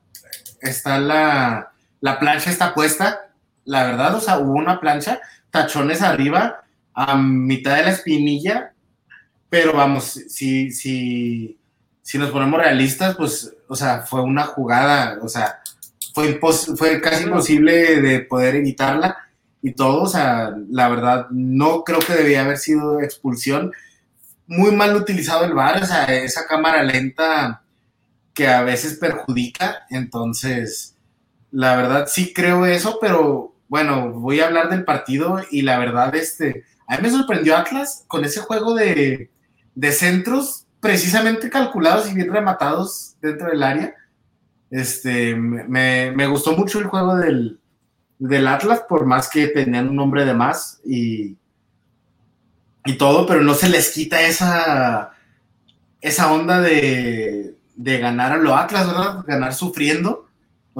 [0.59, 3.29] está la, la plancha está puesta,
[3.63, 5.21] la verdad, o sea, hubo una plancha,
[5.57, 8.73] tachones arriba, a mitad de la espinilla,
[9.49, 11.57] pero vamos, si, si,
[12.01, 15.59] si nos ponemos realistas, pues, o sea, fue una jugada, o sea,
[16.13, 16.39] fue,
[16.77, 19.17] fue casi imposible de poder evitarla
[19.61, 23.71] y todo, o sea, la verdad, no creo que debía haber sido expulsión.
[24.45, 27.63] Muy mal utilizado el VAR, o sea, esa cámara lenta
[28.33, 30.95] que a veces perjudica, entonces,
[31.51, 36.15] la verdad sí creo eso, pero bueno, voy a hablar del partido y la verdad,
[36.15, 39.29] este, a mí me sorprendió Atlas con ese juego de,
[39.75, 43.95] de centros precisamente calculados y bien rematados dentro del área.
[44.69, 47.59] Este, me, me gustó mucho el juego del,
[48.19, 51.37] del Atlas, por más que tenían un hombre de más y,
[52.85, 55.11] y todo, pero no se les quita esa,
[56.01, 59.23] esa onda de, de ganar a lo Atlas, ¿verdad?
[59.27, 60.26] Ganar sufriendo,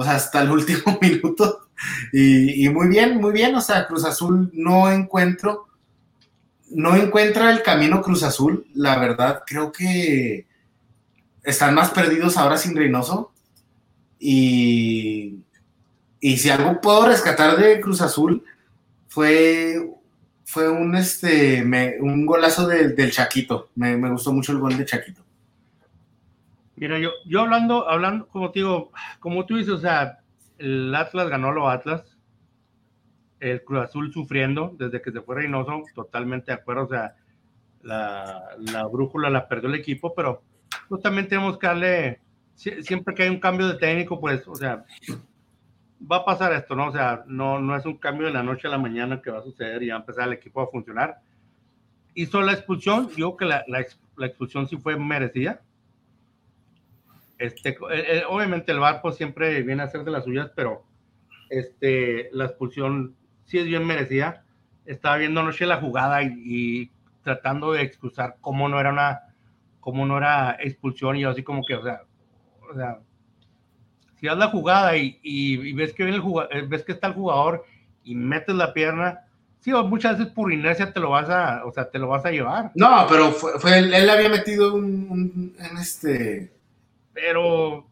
[0.00, 1.68] o sea, hasta el último minuto.
[2.12, 5.66] Y, muy bien, muy bien, o sea, Cruz Azul no encuentro,
[6.70, 10.46] no encuentra el camino Cruz Azul, la verdad, creo que
[11.42, 13.32] están más perdidos ahora sin Reynoso.
[14.20, 15.40] Y,
[16.20, 18.44] y si algo puedo rescatar de Cruz Azul
[19.08, 19.90] fue,
[20.44, 23.70] fue un, este, me- un golazo de- del Chaquito.
[23.74, 25.22] Me, me gustó mucho el gol de Chaquito.
[26.80, 30.20] Mira, yo, yo hablando, hablando, como digo, como tú dices, o sea,
[30.58, 32.16] el Atlas ganó lo Atlas,
[33.40, 37.14] el Cruz Azul sufriendo desde que se fue Reynoso, totalmente de acuerdo, o sea,
[37.82, 40.42] la, la brújula la perdió el equipo, pero
[40.88, 42.20] pues también tenemos que darle,
[42.56, 44.84] sie- siempre que hay un cambio de técnico, pues, o sea,
[46.00, 46.88] va a pasar esto, ¿no?
[46.88, 49.38] O sea, no, no es un cambio de la noche a la mañana que va
[49.38, 51.18] a suceder y va a empezar el equipo a funcionar.
[52.14, 53.84] Hizo la expulsión, yo que la, la
[54.16, 55.60] la expulsión sí fue merecida.
[57.38, 60.84] Este, eh, eh, obviamente el pues, siempre viene a hacer de las suyas, pero
[61.48, 64.44] este, la expulsión sí es bien merecida.
[64.84, 66.90] Estaba viendo anoche la jugada y,
[67.22, 69.20] tratando de excusar cómo no era una,
[69.80, 72.00] cómo no era expulsión y así como que, o sea,
[74.18, 77.64] si haz la jugada y, ves que viene el jugador, que está el jugador
[78.02, 79.26] y metes la pierna,
[79.60, 82.30] sí, muchas veces por inercia te lo vas a, o sea, te lo vas a
[82.30, 86.50] llevar, No, pero fue, fue él, él había metido un, este,
[87.20, 87.86] pero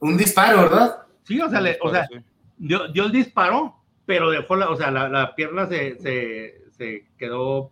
[0.00, 0.98] un disparo, ¿verdad?
[1.24, 2.16] sí, o sea, le- o sea, Sí.
[2.56, 3.74] dio, dio el disparo,
[4.06, 7.70] pero dejó la, o sea, la, la pierna se, se, se quedó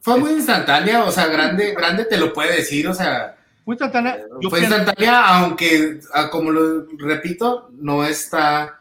[0.00, 4.18] Fue muy instantánea, o sea, grande, grande te lo puede decir, o sea, muy instantánea.
[4.40, 8.80] Yo fue pienso- instantánea, aunque, ah, como lo repito, no está,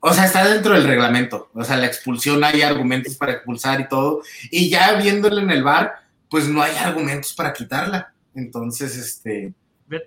[0.00, 3.88] o sea, está dentro del reglamento, o sea, la expulsión hay argumentos para expulsar y
[3.88, 5.94] todo, y ya viéndole en el bar,
[6.30, 9.52] pues no hay argumentos para quitarla, entonces, este,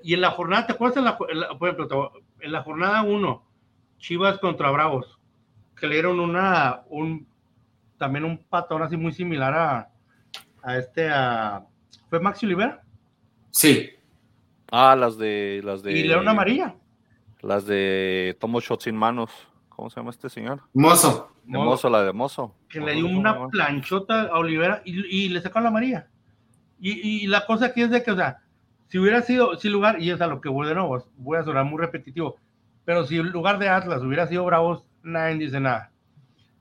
[0.03, 0.97] Y en la jornada, ¿te acuerdas?
[0.97, 3.43] En la, en la- por ejemplo, en la jornada 1,
[3.99, 5.19] Chivas contra Bravos,
[5.75, 7.27] que le dieron una, un,
[7.97, 9.89] también un patón así muy similar a,
[10.63, 11.63] a este, a,
[12.09, 12.81] ¿fue Maxi Olivera?
[13.51, 13.89] Sí.
[14.71, 15.61] Ah, las de.
[15.63, 16.75] Las de Y le una amarilla.
[17.41, 19.31] Las de Tomo Shot sin manos.
[19.69, 20.61] ¿Cómo se llama este señor?
[20.73, 21.31] Mozo.
[21.45, 22.55] De Mozo, la de Mozo.
[22.67, 26.07] Que le dio una planchota a Olivera y, y le sacó la amarilla.
[26.79, 28.41] Y, y la cosa aquí es de que, o sea,
[28.87, 31.43] si hubiera sido, si lugar, y es a lo que voy de nuevo, voy a
[31.43, 32.37] sonar muy repetitivo,
[32.85, 35.91] pero si en lugar de Atlas hubiera sido Bravos, nadie dice nada.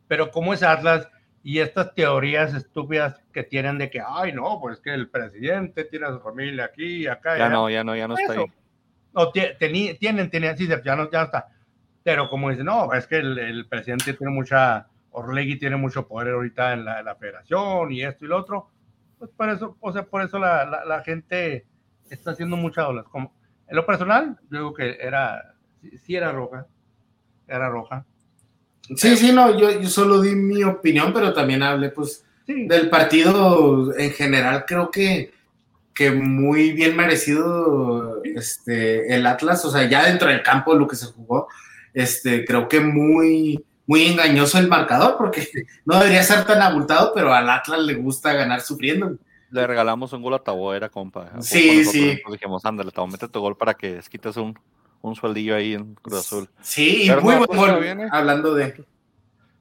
[0.09, 1.09] Pero como es Atlas
[1.43, 6.07] y estas teorías estúpidas que tienen de que, ay, no, pues que el presidente tiene
[6.07, 7.39] a su familia aquí y acá.
[7.39, 7.55] Ya allá".
[7.55, 8.43] no, ya no, ya no está Eso.
[8.43, 8.53] ahí.
[9.15, 11.47] No, tienen, tienen, sí, ya no, ya está.
[12.03, 16.35] Pero como dicen, no, es que el, el presidente tiene mucha, Orlegui tiene mucho poder
[16.35, 18.69] ahorita en la, en la federación y esto y lo otro.
[19.19, 21.65] Pues por eso, o sea, por eso la, la, la gente
[22.11, 23.05] está haciendo muchas olas.
[23.11, 23.33] Como,
[23.69, 26.67] en lo personal, yo digo que era, sí, sí era roja,
[27.47, 28.05] era roja.
[28.97, 32.89] Sí, sí, no, yo, yo solo di mi opinión, pero también hablé, pues, Sí, del
[32.89, 34.65] partido en general.
[34.67, 35.33] Creo que,
[35.93, 40.97] que muy bien merecido este, el Atlas, o sea, ya dentro del campo lo que
[40.97, 41.49] se jugó,
[41.93, 45.49] este, creo que muy, muy engañoso el marcador, porque
[45.85, 49.17] no debería ser tan abultado, pero al Atlas le gusta ganar sufriendo.
[49.57, 51.41] Le regalamos un gol a Taboera, compa.
[51.41, 52.21] Sí, sí.
[52.31, 54.55] dijimos, ándale, Tabo, mete tu gol para que quites un,
[55.01, 56.51] un sueldillo ahí en Cruz Azul.
[56.61, 58.07] Sí, y Pero muy no, buen gol, viene.
[58.13, 58.85] hablando de...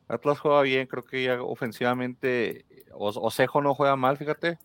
[0.10, 4.60] Atlas juega bien, creo que ya ofensivamente, Osejo no juega mal, fíjate,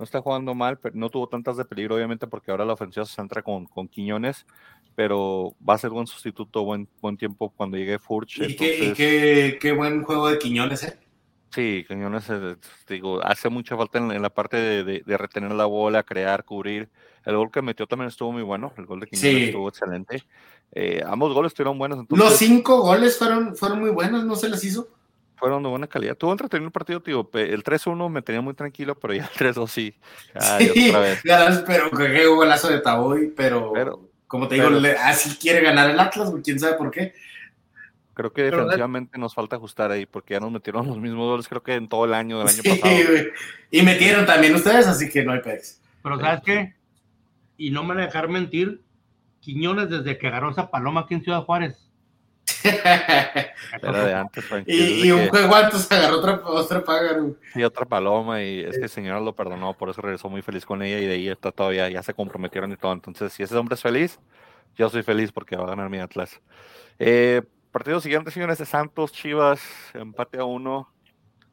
[0.00, 3.06] no está jugando mal, pero no tuvo tantas de peligro, obviamente, porque ahora la ofensiva
[3.06, 4.46] se centra con, con Quiñones,
[4.96, 8.40] pero va a ser buen sustituto, buen, buen tiempo cuando llegue Furch.
[8.40, 10.98] Y, qué, y qué, qué buen juego de Quiñones, ¿eh?
[11.54, 12.56] Sí, Quiñones, eh,
[12.88, 16.44] digo, hace mucha falta en, en la parte de, de- de retener la bola, crear,
[16.44, 16.88] cubrir.
[17.24, 19.44] El gol que metió también estuvo muy bueno, el gol de Quiñones Sí.
[19.44, 20.24] estuvo excelente.
[20.74, 24.64] Eh, ambos goles estuvieron buenos, Los cinco goles fueron, fueron muy buenos, no se les
[24.64, 24.88] hizo.
[25.36, 26.16] fueron de buena calidad.
[26.16, 27.28] Tuvo entretenido el partido, tío.
[27.34, 29.92] El 3-1 me tenía muy tranquilo, pero ya el 3-2 sí.
[30.34, 31.22] Ay, Sí, otra vez.
[31.24, 35.60] ganas, pero que golazo de Taboy, pero, Pero- como te digo, pero- le- así quiere
[35.60, 37.12] ganar el Atlas, quién sabe por qué.
[38.14, 41.62] Creo que defensivamente nos falta ajustar ahí, porque ya nos metieron los mismos goles, creo
[41.62, 42.94] que en todo el año del año Sí, pasado.
[43.08, 43.28] güey.
[43.70, 45.80] Y metieron también ustedes, así que no hay pex.
[46.02, 46.74] pero ¿sabes qué?
[47.56, 48.82] Y no me van a dejar mentir,
[49.40, 51.88] Quiñones desde que agarró esa paloma aquí en Ciudad Juárez.
[52.64, 54.64] Era de antes, Frank.
[54.68, 56.84] y, un que- juego antes agarró otra, otra
[57.54, 60.64] y otra paloma, y es que el señor lo perdonó, por eso regresó muy feliz
[60.64, 62.92] con ella, y de ahí está todavía, ya se comprometieron y todo.
[62.92, 64.20] Entonces, si ese hombre es feliz,
[64.76, 66.40] yo soy feliz porque va a ganar mi Atlas.
[66.98, 67.42] Eh,
[67.72, 69.60] partido siguiente, señores, de Santos, Chivas,
[69.94, 70.88] empate a uno.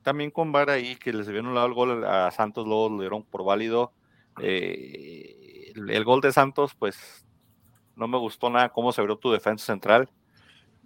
[0.04, 3.24] También con VAR ahí, que les habían anulado el gol a Santos, luego lo dieron
[3.24, 3.94] por válido.
[4.42, 7.26] Eh, el, el gol de Santos, pues,
[7.96, 10.10] no me gustó nada cómo se abrió tu defensa central.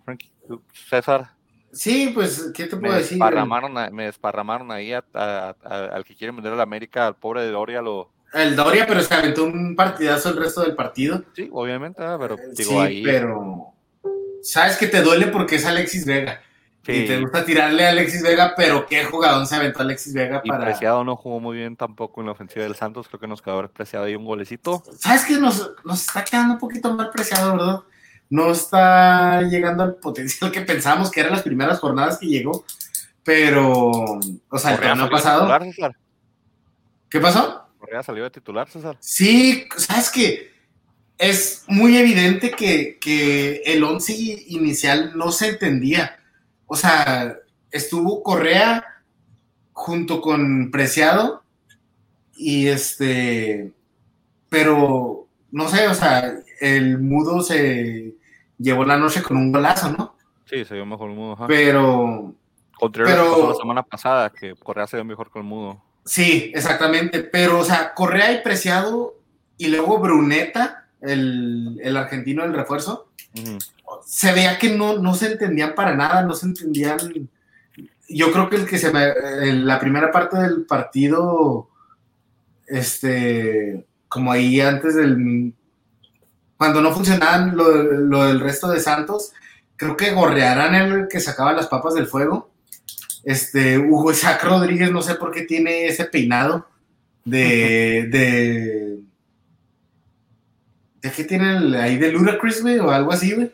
[0.05, 0.31] Frankie,
[0.73, 1.31] César,
[1.71, 3.17] Sí, pues, ¿qué te me puedo decir?
[3.17, 3.29] güey?
[3.29, 7.07] desparramaron, a- me desparramaron ahí a- a- a- al que quiere vender a la América,
[7.07, 10.75] al pobre de Doria, lo, El Doria, pero se aventó un partidazo el resto del
[10.75, 11.23] partido.
[11.36, 13.72] sí, obviamente, ah, pero digo sí, ahí, pero
[14.43, 16.41] sabes que te duele porque es Alexis Vega.
[16.85, 20.41] sí, Y te gusta tirarle a Alexis Vega, pero qué jugador se aventó Alexis Vega
[20.43, 20.65] y para.
[20.65, 23.67] Preciado no jugó muy bien tampoco en la ofensiva del Santos, creo que nos quedó
[23.69, 27.79] preciado ahí un golecito, ¿Sabes que nos, nos está quedando un poquito mal preciado, verdad?
[28.29, 32.65] No está llegando al potencial que pensábamos que eran las primeras jornadas que llegó.
[33.23, 33.91] Pero,
[34.49, 35.59] o sea, el torneo pasado.
[35.63, 35.95] titular.
[37.09, 37.67] ¿Qué pasó?
[37.77, 38.97] Correa salió de titular, César.
[38.99, 40.52] Sí, sabes que
[41.18, 44.14] es muy evidente que, que el once
[44.47, 46.18] inicial no se entendía.
[46.66, 47.38] O sea,
[47.72, 48.84] estuvo Correa
[49.72, 51.43] junto con Preciado
[52.36, 53.72] y este,
[54.49, 58.16] pero no sé, o sea, el mudo se
[58.57, 60.16] llevó la noche con un golazo, ¿no?
[60.45, 61.34] Sí, se vio mejor el mudo.
[61.34, 61.47] ajá.
[61.47, 62.34] Pero
[62.91, 65.82] pero- la semana pasada, que Correa se vio mejor que el mudo.
[66.05, 67.22] sí, exactamente.
[67.22, 69.16] Pero, o sea, Correa y Preciado
[69.57, 73.09] y luego Bruneta, el, el argentino del refuerzo,
[74.05, 77.29] se veía que no, no se entendían para nada, no se entendían.
[78.09, 79.05] Yo creo que el que se me,
[79.41, 81.69] en la primera parte del partido,
[82.67, 85.53] este, como ahí antes del,
[86.57, 89.33] cuando no funcionaban lo, lo del resto de Santos,
[89.75, 92.51] creo que Gorrearán el que sacaba las papas del fuego.
[93.23, 96.67] Este, Hugo Isaac Rodríguez, no sé por qué tiene ese peinado
[97.25, 98.99] de, de,
[101.03, 103.53] ¿de qué tiene el- ahí de Ludacris, güey, o algo así, güey?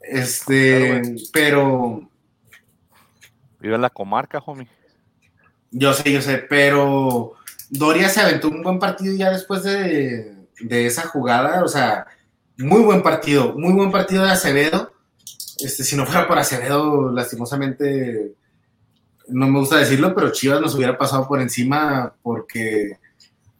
[0.00, 2.08] Este, Claro, pero,
[3.60, 4.68] Vive en la comarca, homie.
[5.70, 7.34] yo sé, yo sé, pero
[7.70, 12.06] Doria se aventó un buen partido ya después de, de esa jugada, o sea,
[12.58, 14.92] muy buen partido, muy buen partido de Acevedo.
[15.60, 18.34] Este, si no fuera por Acevedo, lastimosamente,
[19.28, 22.98] no me gusta decirlo, pero Chivas nos hubiera pasado por encima porque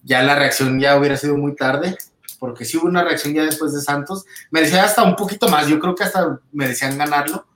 [0.02, 1.96] ya la reacción ya hubiera sido muy tarde,
[2.42, 4.24] porque sí hubo una reacción ya después de Santos.
[4.50, 7.46] Merecía hasta un poquito más, yo creo que hasta merecían ganarlo,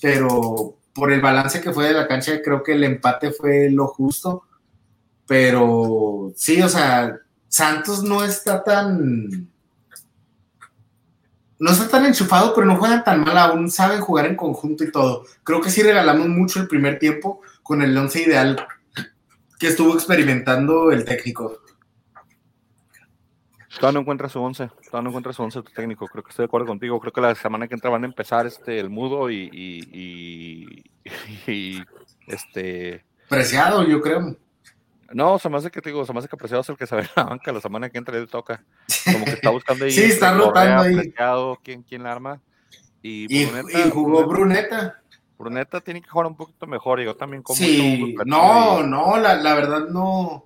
[0.00, 3.88] pero por el balance que fue de la cancha, creo que el empate fue lo
[3.88, 4.44] justo.
[5.26, 7.18] Pero sí, o sea,
[7.48, 9.50] Santos no está tan.
[11.58, 13.68] No está tan enchufado, pero no juegan tan mal aún.
[13.68, 15.24] Saben jugar en conjunto y todo.
[15.42, 18.64] Creo que sí regalamos mucho el primer tiempo con el once ideal
[19.58, 21.62] que estuvo experimentando el técnico.
[23.78, 26.44] Todavía no encuentra su once, todavía no encuentra su once tu técnico, creo que estoy
[26.44, 29.30] de acuerdo contigo, creo que la semana que entra van a empezar este el mudo
[29.30, 30.82] y, y,
[31.46, 31.84] y,
[32.26, 34.36] este preciado, yo creo.
[35.12, 36.86] No, se me hace que te digo, se me hace que preciado es el que
[36.86, 38.64] sabe la banca, la semana que entra él toca.
[39.12, 39.92] Como que está buscando ahí.
[39.92, 40.94] sí, está este, rotando ahí.
[40.96, 42.40] Preciado, ¿quién, quién la arma?
[43.02, 45.02] Y, Y, Bruneta, y jugó Bruneta.
[45.38, 48.86] Bruneta tiene que jugar un poquito mejor, y yo también como Sí, tú, no, y-
[48.88, 50.45] no, la, la verdad no,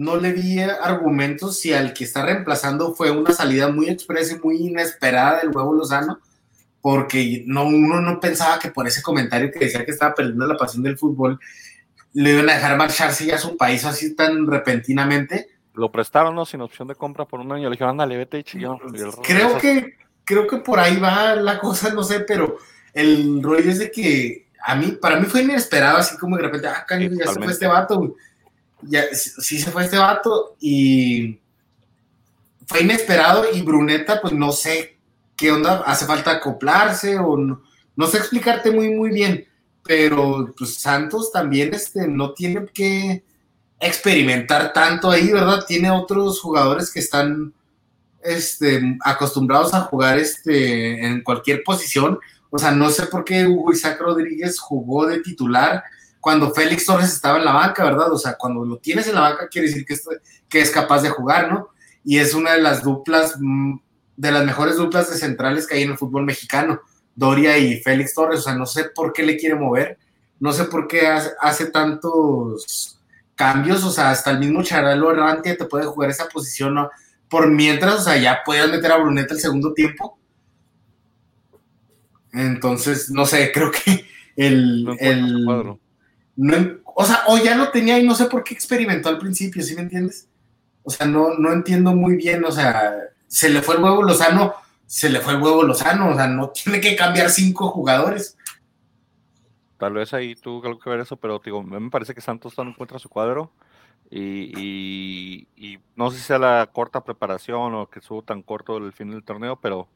[0.00, 4.38] no le vi argumentos si al que está reemplazando fue una salida muy expresa y
[4.38, 6.20] muy inesperada del huevo Lozano,
[6.80, 10.56] porque no, uno no pensaba que por ese comentario que decía que estaba perdiendo la
[10.56, 11.38] pasión del fútbol,
[12.14, 15.48] le iban a dejar marcharse ya a su país así tan repentinamente.
[15.74, 16.46] Lo prestaron, ¿no?
[16.46, 17.68] Sin opción de compra por un año.
[17.68, 18.78] Le dijeron, ándale, vete y chillón.
[19.22, 22.56] Creo que, creo que por ahí va la cosa, no sé, pero
[22.94, 26.68] el rollo es de que a mí, para mí fue inesperado, así como de repente,
[26.68, 28.12] ah, caño, Sí, ya se fue este vato, güey.
[29.12, 31.38] Sí se fue este vato y
[32.66, 34.98] fue inesperado y Bruneta, pues no sé
[35.36, 37.62] qué onda, hace falta acoplarse o no,
[37.96, 39.46] no sé explicarte muy, muy bien,
[39.84, 43.24] pero pues Santos también este, no tiene que
[43.80, 45.64] experimentar tanto ahí, ¿verdad?
[45.66, 47.52] Tiene otros jugadores que están
[48.22, 52.18] este, acostumbrados a jugar este, en cualquier posición.
[52.50, 55.82] O sea, no sé por qué Hugo Isaac Rodríguez jugó de titular
[56.20, 58.12] cuando Félix Torres estaba en la banca, ¿verdad?
[58.12, 60.06] O sea, cuando lo tienes en la banca quiere decir que es,
[60.48, 61.68] que es capaz de jugar, ¿no?
[62.04, 63.78] Y es una de las duplas, mm,
[64.16, 66.80] de las mejores duplas de centrales que hay en el fútbol mexicano,
[67.14, 68.40] Doria y Félix Torres.
[68.40, 69.98] O sea, no sé por qué le quiere mover,
[70.38, 73.00] no sé por qué hace, hace tantos
[73.34, 76.90] cambios, o sea, hasta el mismo Charalo Errante te puede jugar esa posición, ¿no?
[77.28, 80.18] Por mientras, o sea, ya puedes meter a Bruneta el segundo tiempo.
[82.32, 84.04] Entonces, no sé, creo que
[84.36, 84.84] el.
[84.84, 85.78] No el.
[86.84, 89.74] O sea, o ya lo tenía y no sé por qué experimentó al principio, ¿sí
[89.74, 90.28] me entiendes?
[90.82, 92.94] O sea, no, no entiendo muy bien, o sea,
[93.26, 94.54] se le fue el huevo Lozano,
[94.86, 98.36] se le fue el huevo Lozano, o sea, no tiene que cambiar cinco jugadores.
[99.78, 102.64] Tal vez ahí tuvo algo que ver eso, pero digo, me parece que Santos no
[102.64, 103.50] encuentra su cuadro.
[104.10, 108.76] Y, y- y no sé si sea la corta preparación o que estuvo tan corto
[108.76, 109.88] el fin del torneo, pero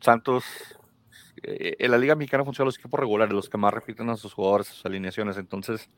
[0.00, 0.44] Santos,
[1.42, 4.32] eh, en la Liga Mexicana funcionan los equipos regulares, los que más repiten a sus
[4.32, 5.36] jugadores, sus alineaciones.
[5.36, 5.88] Entonces,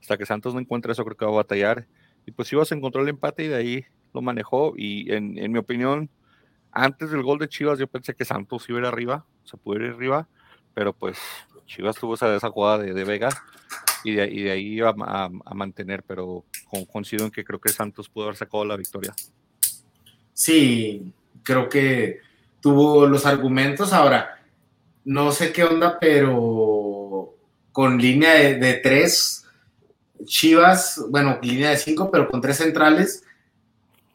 [0.00, 1.86] hasta que Santos no encuentre eso, creo que va a batallar.
[2.26, 4.74] Y pues Chivas encontró el empate y de ahí lo manejó.
[4.76, 6.10] Y en, mi opinión,
[6.72, 9.76] antes del gol de Chivas, yo pensé que Santos iba a ir arriba, se pudo
[9.76, 10.28] ir arriba,
[10.74, 11.18] pero pues
[11.66, 13.30] Chivas tuvo esa, esa jugada de, Vega
[14.04, 18.24] y de, ahí iba a mantener, pero con, coincido en que creo que Santos pudo
[18.24, 19.14] haber sacado la victoria.
[20.32, 21.12] Sí,
[21.42, 22.20] creo que
[22.60, 23.92] tuvo los argumentos.
[23.92, 24.39] Ahora,
[25.04, 27.34] no sé qué onda, pero
[27.72, 29.40] con línea de, de tres,
[30.24, 33.24] Chivas, bueno, línea de cinco, pero con tres centrales,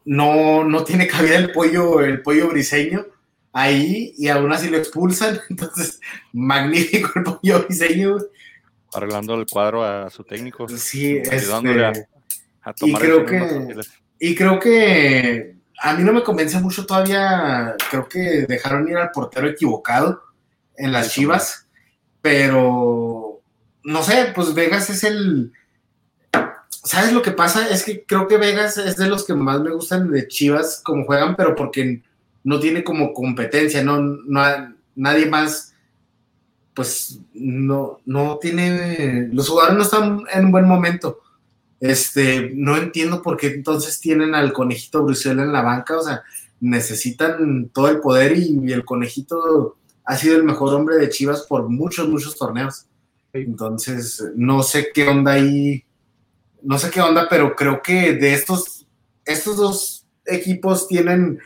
[0.03, 3.05] no, no tiene cabida el pollo, el pollo briseño
[3.51, 5.39] ahí y aún así lo expulsan.
[5.49, 5.99] Entonces,
[6.33, 8.17] magnífico el pollo briseño.
[8.93, 12.07] Arreglando el cuadro a su técnico, Sí, ayudándole a, este,
[12.61, 14.27] a tomar creo decisiones que-.
[14.27, 17.75] Y creo que a mí no me convence mucho todavía.
[17.89, 20.21] Creo que dejaron ir al portero equivocado
[20.77, 21.67] en las Sí, Chivas,
[22.21, 23.41] pero
[23.83, 25.53] no sé, pues Vegas es el.
[26.69, 27.67] ¿Sabes lo que pasa?
[27.69, 31.05] Es que creo que Vegas es de los que más me gustan de Chivas como
[31.05, 32.03] juegan, pero porque
[32.43, 34.41] no tiene como competencia, no, no
[34.95, 35.73] nadie más,
[36.73, 41.19] pues no, no tiene, los jugadores no están en un buen momento.
[41.79, 46.23] Este, no entiendo por qué entonces tienen al conejito Bruselas en la banca, o sea,
[46.59, 51.67] necesitan todo el poder y, el conejito ha sido el mejor hombre de Chivas por
[51.69, 52.85] muchos, muchos torneos.
[53.33, 55.83] Entonces, no sé qué onda ahí,
[56.61, 58.87] no sé qué onda, pero creo que de estos,
[59.25, 61.39] estos dos equipos tienen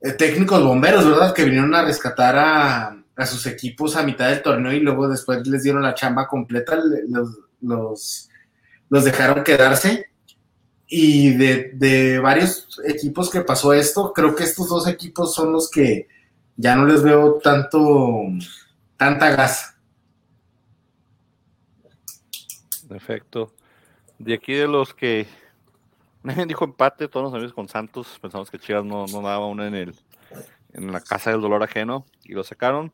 [0.00, 1.34] eh, técnicos bomberos, ¿verdad?
[1.34, 5.46] Que vinieron a rescatar a, a sus equipos a mitad del torneo y luego después
[5.46, 8.28] les dieron la chamba completa, le- los, los,
[8.88, 10.06] los dejaron quedarse.
[10.94, 15.70] Y de, de varios equipos que pasó esto, creo que estos dos equipos son los
[15.70, 16.06] que
[16.56, 18.24] ya no les veo tanto,
[18.96, 19.76] tanta gas.
[22.88, 23.54] Perfecto.
[24.18, 25.26] De aquí de los que
[26.22, 28.18] Nadie dijo empate, todos los amigos con Santos.
[28.20, 29.94] Pensamos que Chivas no, no daba una en el
[30.72, 32.92] en la casa del dolor ajeno y lo sacaron.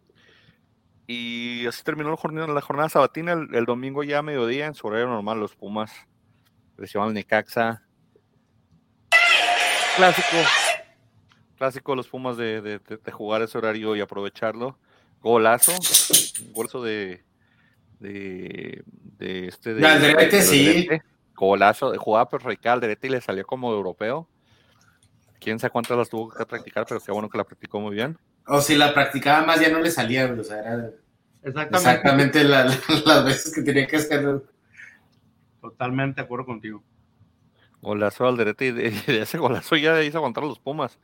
[1.06, 3.32] Y así terminó la jornada, la jornada sabatina.
[3.32, 5.92] El, domingo ya a mediodía, en su horario normal, los Pumas
[6.76, 7.82] reciban al Necaxa.
[9.96, 10.36] Clásico.
[11.58, 14.78] Clásico de los Pumas de, de, jugar ese horario y aprovecharlo.
[15.20, 15.72] Golazo.
[16.52, 17.24] Golazo de.
[17.98, 18.84] De,
[19.18, 19.74] de este.
[19.74, 20.88] De, sí.
[21.34, 21.90] Golazo.
[21.90, 24.28] De jugada perfecta al derecha y le salió como europeo.
[25.40, 28.16] Quién sabe cuántas las tuvo que practicar, pero qué bueno que la practicó muy bien.
[28.46, 30.90] O si la practicaba más ya no le salía, o sea, era
[31.42, 34.44] exactamente, las veces que tenía que hacerlo.
[35.60, 36.82] Totalmente de acuerdo contigo.
[37.80, 40.98] Golazo al derecho y de, ese golazo ya hizo contra los Pumas.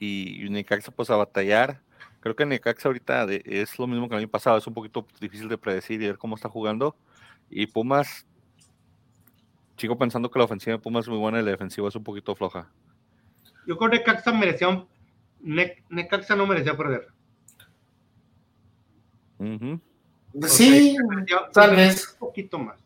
[0.00, 1.80] Y, Necaxa pues a batallar.
[2.20, 5.48] Creo que Necaxa ahorita es lo mismo que el año pasado, es un poquito difícil
[5.48, 6.96] de predecir y ver cómo está jugando.
[7.48, 8.26] Y Pumas,
[9.76, 12.04] sigo pensando que la ofensiva de Pumas es muy buena y la defensiva es un
[12.04, 12.68] poquito floja.
[13.66, 14.88] Yo creo que Necaxa merecía un,
[15.42, 17.08] Necaxa no merecía perder.
[20.46, 20.96] Sí,
[21.52, 22.12] tal vez.
[22.12, 22.78] Un poquito más.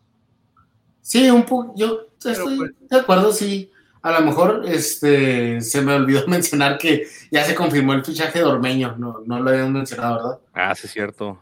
[1.01, 1.75] Sí, un poco.
[1.77, 3.71] Yo estoy pues de acuerdo, sí.
[4.05, 8.45] A lo mejor este, se me olvidó mencionar que ya se confirmó el fichaje de
[8.45, 8.97] Ormeño.
[8.97, 10.39] No, no lo habían mencionado, ¿verdad?
[10.53, 11.41] Ah, sí, es cierto.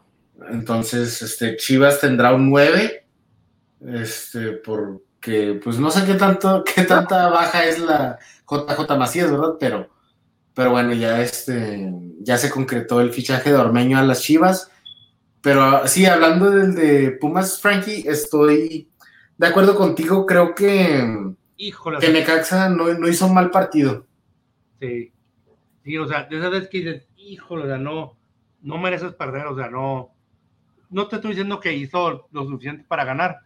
[0.49, 3.05] Entonces, este, Chivas tendrá un 9.
[3.85, 8.17] Este, porque, pues no sé qué tanto, qué tanta baja es la
[8.49, 9.55] JJ Macías, ¿verdad?
[9.59, 9.93] Pero
[10.53, 14.69] pero bueno, ya este, ya se concretó el fichaje de Ormeño a las Chivas.
[15.41, 18.87] Pero sí, hablando del de Pumas, Frankie, estoy
[19.37, 20.25] de acuerdo contigo.
[20.25, 24.07] Creo que, Híjole, que Necaxa no, no hizo un mal partido.
[24.79, 25.11] Sí.
[25.83, 28.17] Sí, o sea, de esa vez que dices, híjole, o sea, no,
[28.61, 30.13] no mereces perder, o sea, no,
[30.89, 33.39] no te estoy diciendo que hizo lo suficiente para ganar,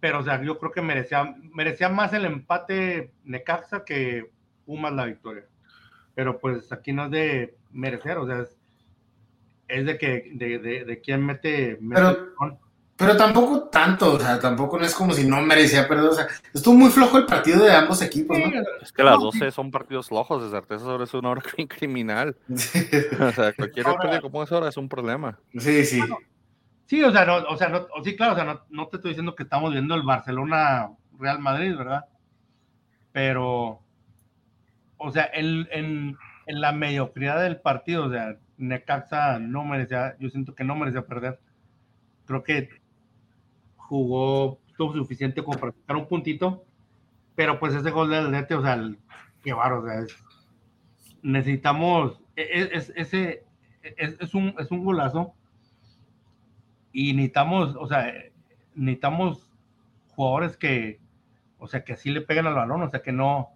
[0.00, 4.32] pero, o sea, yo creo que merecía, merecía más el empate Necaxa que
[4.64, 5.46] Pumas la victoria
[6.14, 8.44] pero pues aquí no es de merecer, o sea,
[9.68, 12.34] es, de que, de, de, de quién mete, pero,
[13.16, 16.74] tampoco tanto, o sea, tampoco no es como si no merecía perder, o sea, estuvo
[16.74, 18.46] muy flojo el partido de ambos equipos, ¿no?
[18.80, 22.36] Es que las 12 son partidos flojos, de certeza sobre es una hora criminal.
[22.48, 22.56] o
[23.32, 25.38] sea, cualquier partido como es ahora es un problema.
[25.58, 26.02] Sí, sí.
[26.86, 29.10] sí, o sea, no, o sea, no, sí, claro, o sea, no, no te estoy
[29.10, 32.04] diciendo que estamos viendo el Barcelona Real Madrid, ¿verdad?
[33.12, 33.82] Pero
[35.02, 40.54] o sea, en, en, la mediocridad del partido, o sea, Necaxa no merecía, yo siento
[40.54, 41.40] que no merecía perder.
[42.26, 42.68] Creo que
[43.92, 46.64] jugó lo suficiente como para sacar un puntito,
[47.34, 48.82] pero pues ese gol del Lete, o sea,
[49.42, 50.00] qué barro, o sea,
[51.20, 53.44] necesitamos, e, e, es, ese
[53.82, 55.34] es, un, es un golazo
[56.90, 58.10] y necesitamos, o sea,
[58.74, 59.50] necesitamos
[60.16, 60.98] jugadores que,
[61.58, 63.50] o sea, que así le peguen al balón, o sea, que no,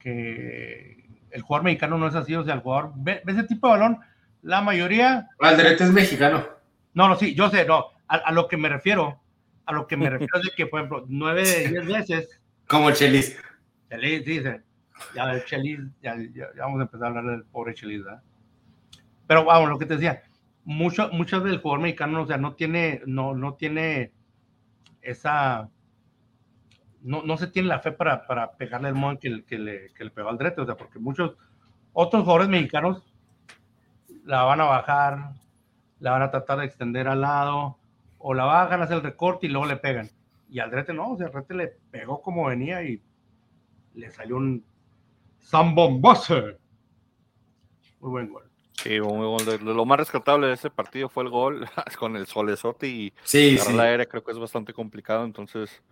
[0.00, 3.74] que el jugador mexicano no es así, o sea, el jugador ve, ese tipo de
[3.74, 4.00] balón,
[4.42, 5.28] la mayoría...
[5.38, 6.44] Alderete es mexicano.
[6.94, 9.20] No, no, sí, yo sé, no, a, lo que me refiero,
[9.68, 12.40] a lo que me refiero es de que, por ejemplo, nueve de diez veces...
[12.66, 13.38] Como Chelis.
[13.90, 14.62] Chelis, dice,
[15.14, 16.16] ya el Chelis, ya,
[16.58, 18.22] vamos a empezar a hablar del pobre Chelis, ¿verdad?
[19.26, 20.22] Pero vamos, lo que te decía,
[20.64, 24.10] mucho, muchas del jugador mexicano, o sea, no tiene, no, no tiene
[25.02, 25.68] esa
[27.02, 30.04] no, no se tiene la fe para, para pegarle el modo que, que, le, que
[30.04, 31.36] le pegó al Drete, o sea, porque muchos
[31.92, 33.02] otros jugadores mexicanos
[34.24, 35.32] la van a bajar,
[36.00, 37.77] la van a tratar de extender al lado,
[38.18, 40.10] o la bajan, hacer el recorte y luego le pegan.
[40.50, 43.00] Y al Drete no, o sea, al Drete le pegó como venía y
[43.94, 44.64] le salió un
[45.42, 46.36] Zambombazo.
[48.00, 48.44] Muy buen gol.
[48.82, 49.42] Sí, muy gol.
[49.64, 51.66] Lo más rescatable de ese partido fue el gol
[51.98, 53.72] con el solezote y sí, sí.
[53.72, 55.82] la aérea creo que es bastante complicado, entonces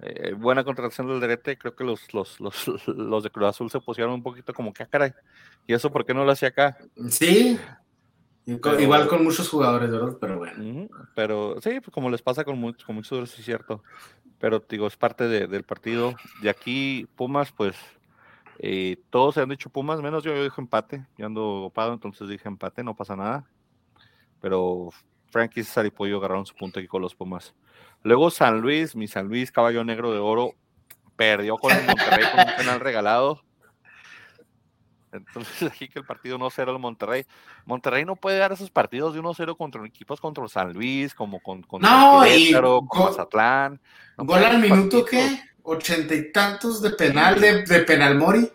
[0.00, 3.80] eh, buena contratación del Derete, creo que los, los, los, los, de Cruz Azul se
[3.80, 5.12] pusieron un poquito como que, ah, caray,
[5.66, 6.76] ¿y eso por qué no lo hacía acá?
[7.08, 7.58] Sí,
[8.46, 10.16] igual con muchos jugadores, ¿verdad?
[10.20, 10.88] Pero bueno.
[11.14, 13.82] pero sí, pues como les pasa con, muchos, con muchos, es cierto.
[14.38, 16.14] Pero digo, es parte del partido.
[16.42, 17.76] De aquí, Pumas, pues
[18.58, 21.06] eh, todos se han dicho Pumas, menos yo, yo dije empate.
[21.18, 23.44] Yo ando opado, entonces dije empate, no pasa nada.
[24.40, 24.90] Pero
[25.30, 27.54] Frankie César y Pollo agarraron su punto aquí con los Pumas.
[28.02, 30.52] Luego San Luis, mi San Luis, caballo negro de oro,
[31.16, 33.42] perdió con el Monterrey con un penal regalado.
[35.12, 37.26] Entonces aquí que el partido 1-0 el Monterrey.
[37.64, 41.62] Monterrey no puede dar esos partidos de 1-0 contra equipos contra San Luis, como con,
[41.62, 42.54] con no, y
[42.92, 43.80] Mazatlán.
[44.16, 45.40] ¿Gol al minuto qué?
[45.62, 48.50] ¿Ochenta y tantos de penal de, de Penalmori?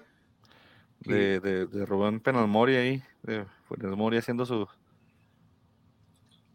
[1.02, 4.68] De, de, de Rubén Penalmori ahí, de Penalmori haciendo su,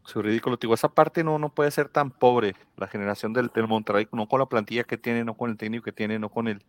[0.06, 0.56] Es ridículo.
[0.56, 4.28] Digo, esa parte no, no puede ser tan pobre, la generación del, del Monterrey, no
[4.28, 6.64] con la plantilla que tiene, no con el técnico que tiene, no con el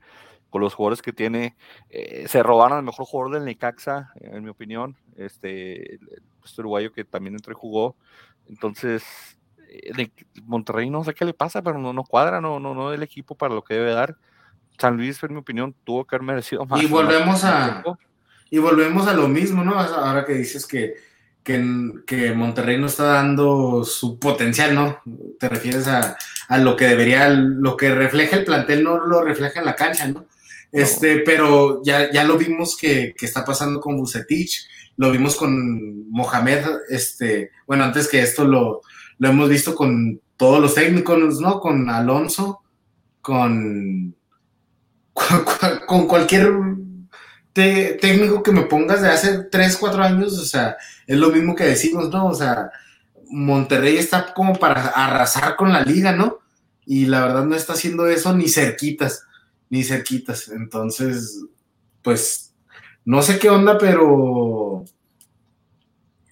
[0.50, 1.56] con los jugadores que tiene.
[1.90, 7.04] Eh, se robaron al mejor jugador del Necaxa, en mi opinión, este, este uruguayo que
[7.04, 7.96] también entró y jugó.
[8.48, 9.04] Entonces,
[9.70, 10.10] eh,
[10.46, 13.36] Monterrey no sé qué le pasa, pero no, no cuadra, no, no, no el equipo
[13.36, 14.16] para lo que debe dar.
[14.80, 16.82] San Luis, en mi opinión, tuvo que haber merecido más.
[16.82, 17.84] Y volvemos a
[18.50, 19.78] y volvemos a lo mismo, ¿no?
[19.78, 20.96] Ahora que dices que,
[22.06, 25.00] que, Monterrey no está dando su potencial, ¿no?
[25.40, 26.18] Te refieres a,
[26.50, 30.08] a, lo que debería, lo que refleja el plantel, no lo refleja en la cancha,
[30.08, 30.26] ¿no?
[30.72, 34.68] Este, pero ya, ya lo vimos que, que está pasando con Bucetich,
[34.98, 38.82] lo vimos con Mohamed, este, bueno, antes que esto lo,
[39.18, 41.62] lo hemos visto con todos los técnicos, ¿no?
[41.62, 42.62] Con Alonso,
[43.22, 44.16] con,
[45.88, 46.52] con, cualquier
[48.00, 51.66] técnico que me pongas de hace 3, 4 años, o sea, es lo mismo que
[51.66, 52.28] decimos, ¿no?
[52.28, 52.72] O sea,
[53.30, 56.40] Monterrey está como para arrasar con la liga, ¿no?
[56.86, 59.24] Y la verdad no está haciendo eso ni cerquitas,
[59.70, 60.50] ni cerquitas.
[60.50, 61.44] Entonces,
[62.02, 62.54] pues,
[63.04, 64.86] no sé qué onda, pero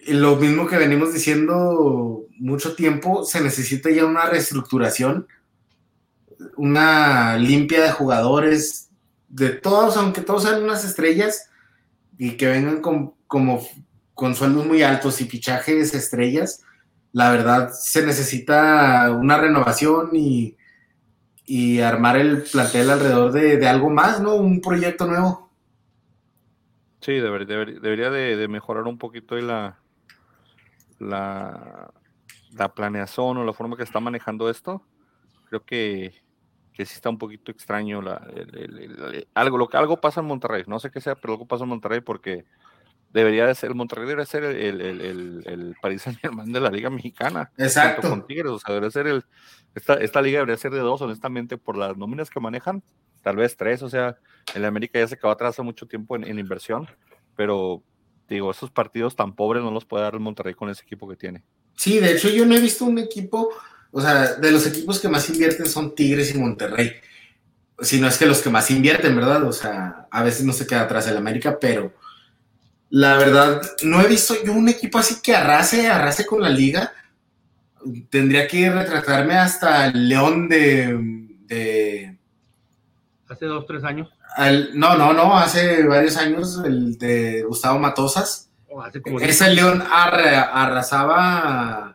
[0.08, 5.28] lo mismo que venimos diciendo mucho tiempo, se necesita ya una reestructuración,
[6.58, 8.85] una limpia de jugadores,
[9.28, 11.50] de todos, aunque todos sean unas estrellas
[12.18, 13.62] y que vengan con, como
[14.14, 16.64] con sueldos muy altos y fichajes estrellas,
[17.12, 20.58] la verdad se necesita una renovación y,
[21.46, 24.36] y armar el plantel alrededor de, algo más, ¿no?
[24.36, 25.50] Un proyecto nuevo.
[27.02, 29.78] Sí, debería de, mejorar un poquito la,
[31.00, 31.92] la,
[32.54, 34.82] la planeación o la forma que está manejando esto.
[35.50, 36.16] Creo que,
[36.76, 38.22] que sí está un poquito extraño la,
[39.34, 41.70] algo, lo que algo pasa en Monterrey, no sé qué sea, pero algo pasa en
[41.70, 42.46] Monterrey porque
[43.14, 46.70] debería de ser, el Monterrey debería ser el, el, el, Paris Saint Germain de la
[46.70, 47.50] Liga Mexicana.
[47.58, 48.10] Exacto.
[48.10, 49.24] Con Tigres, o sea, debería ser el,
[49.74, 52.84] esta, esta liga debería ser de dos, honestamente, por las nóminas que manejan,
[53.24, 54.18] tal vez tres, o sea,
[54.54, 56.88] en América ya se quedó atrás hace mucho tiempo en, en inversión,
[57.38, 57.82] pero
[58.28, 61.16] digo, esos partidos tan pobres no los puede dar el Monterrey con ese equipo que
[61.16, 61.42] tiene.
[61.78, 63.50] Sí, de hecho yo no he visto un equipo
[63.98, 66.92] o sea, de los equipos que más invierten son Tigres y Monterrey.
[67.80, 69.46] Si no es que los que más invierten, ¿verdad?
[69.46, 71.94] O sea, a veces no se queda atrás el América, pero
[72.90, 76.92] la verdad, no he visto yo un equipo así que arrase, arrase con la liga.
[78.10, 82.18] Tendría que retratarme hasta el León de,
[83.30, 84.10] Hace dos, tres años.
[84.74, 88.50] no, no, no, hace varios años, el de Gustavo Matosas.
[88.68, 88.84] Oh,
[89.22, 91.95] Ese León arrasaba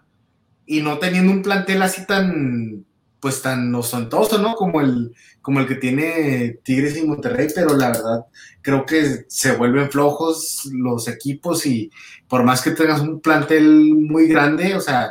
[0.70, 2.86] y no teniendo un plantel así tan,
[3.18, 4.54] pues tan ostentoso, ¿no?
[4.54, 5.12] Como el,
[5.42, 8.26] como el que tiene Tigres y Monterrey, pero la verdad
[8.62, 11.90] creo que se vuelven flojos los equipos y
[12.28, 15.10] por más que tengas un plantel muy grande, o sea,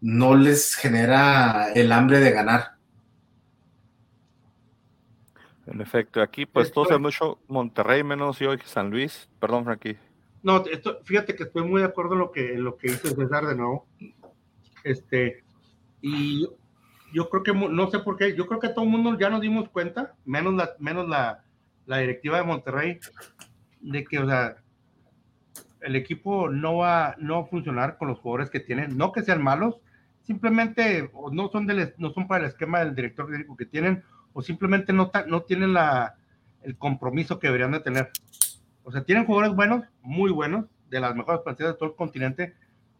[0.00, 2.76] no les genera el hambre de ganar.
[5.66, 9.28] En efecto, aquí pues todos hemos mucho Monterrey menos yo y San Luis.
[9.38, 9.98] Perdón, Frankie.
[10.42, 13.14] No, esto, fíjate que estoy muy de acuerdo en lo que, en lo que dice
[13.14, 13.86] César de nuevo.
[14.84, 15.42] Este,
[16.00, 16.46] y
[17.12, 19.40] yo creo que, no sé por qué, yo creo que todo el mundo ya nos
[19.40, 21.42] dimos cuenta, menos la, menos la,
[21.86, 23.00] la directiva de Monterrey,
[23.80, 24.56] de que, o sea,
[25.80, 29.42] el equipo no va, no a funcionar con los jugadores que tienen, no que sean
[29.42, 29.76] malos,
[30.22, 34.42] simplemente no son, del, no son para el esquema del director técnico que tienen, o
[34.42, 36.16] simplemente no, no tienen la,
[36.62, 38.10] el compromiso que deberían de tener.
[38.82, 42.54] O sea, tienen jugadores buenos, muy buenos, de las mejores plantillas de todo el continente,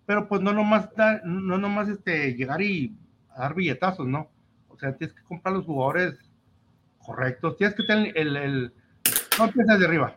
[0.07, 0.88] pero pues no nomás,
[1.24, 2.94] no nomás este, llegar y
[3.36, 4.28] dar billetazos, ¿no?
[4.68, 6.14] O sea, tienes que comprar los jugadores
[6.98, 8.72] correctos, tienes que tener el, el
[9.38, 10.16] no empiezas de arriba.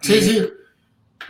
[0.00, 0.48] Sí, sí.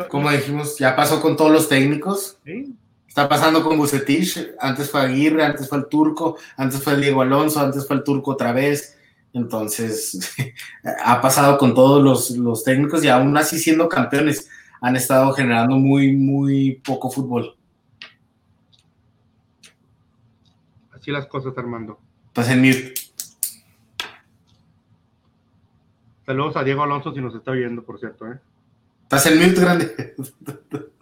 [0.08, 2.38] Como dijimos, ya pasó con todos los técnicos.
[2.44, 2.76] ¿Sí?
[3.06, 7.58] Está pasando con Bucetich, antes fue Aguirre, antes fue el Turco, antes fue Diego Alonso,
[7.58, 8.96] antes fue el Turco otra vez.
[9.32, 10.32] Entonces,
[11.04, 14.48] ha pasado con todos los, los técnicos y aún así siendo campeones
[14.80, 17.56] han estado generando muy, muy poco fútbol.
[20.92, 21.98] Así las cosas, Armando.
[22.28, 22.94] Estás en mute.
[26.26, 28.30] Saludos a Diego Alonso si nos está oyendo, por cierto.
[28.30, 28.38] ¿eh?
[29.02, 30.14] Estás en mute, grande.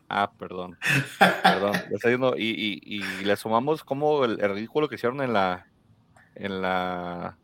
[0.08, 0.78] Ah, perdón.
[1.42, 2.34] Perdón.
[2.38, 5.66] y, y, y, le sumamos como el, el, ridículo que hicieron en la
[6.34, 7.36] en la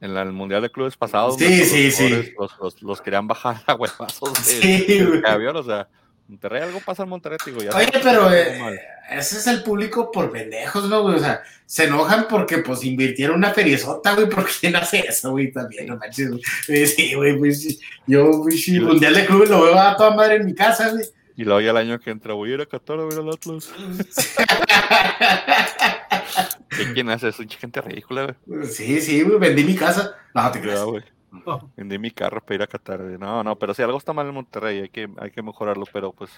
[0.00, 1.32] en el Mundial de Clubes pasado.
[1.32, 2.32] Sí, sí, sí.
[2.38, 5.88] Los, los, querían bajar a huevazos de, sí, avión, o sea,
[6.28, 8.80] Monterrey, algo pasa en Monterrey, digo, ya Oye, pero eh,
[9.10, 11.16] ese es el público por pendejos, ¿no, güey?
[11.16, 15.50] O sea, se enojan porque, pues, invirtieron una feriezota, güey, porque quién hace eso, güey,
[15.50, 16.30] también, no manches,
[16.66, 20.46] Sí, güey, pues, yo, pues, el Mundial de Clubes lo veo a toda madre en
[20.46, 21.04] mi casa, güey.
[21.34, 23.30] Y luego ya el año que entra, voy a ir a Qatar a ver al
[23.30, 23.70] Atlas.
[26.80, 27.42] ¿Y quién hace eso?
[27.48, 28.66] Gente ridícula, güey.
[28.66, 30.16] Sí, sí, güey, vendí mi casa.
[30.34, 30.84] No, te creas.
[30.84, 31.02] güey.
[31.76, 33.00] Vendí mi carro para ir a Qatar.
[33.00, 36.12] No, no, pero si algo está mal en Monterrey, hay que, hay que mejorarlo, pero
[36.12, 36.30] pues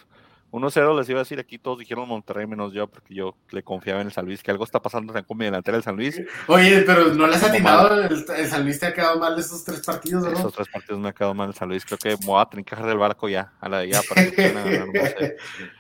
[0.51, 4.01] 1-0 les iba a decir aquí, todos dijeron Monterrey menos yo, porque yo le confiaba
[4.01, 6.21] en el San Luis, que algo está pasando con mi delantera del San Luis.
[6.49, 9.81] Oye, pero no les ha atinado, el, San Luis te ha quedado mal esos tres
[9.81, 10.33] partidos, ¿no?
[10.33, 12.49] Esos tres partidos me ha quedado mal el San Luis, creo que me voy a
[12.53, 15.37] dejar del barco ya, a la ya para que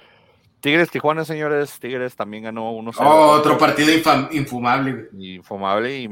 [0.60, 1.78] Tigres Tijuana, señores.
[1.80, 2.94] Tigres también ganó 1-0.
[3.00, 3.90] otro partido
[4.30, 5.08] infumable.
[5.18, 6.08] Infumable y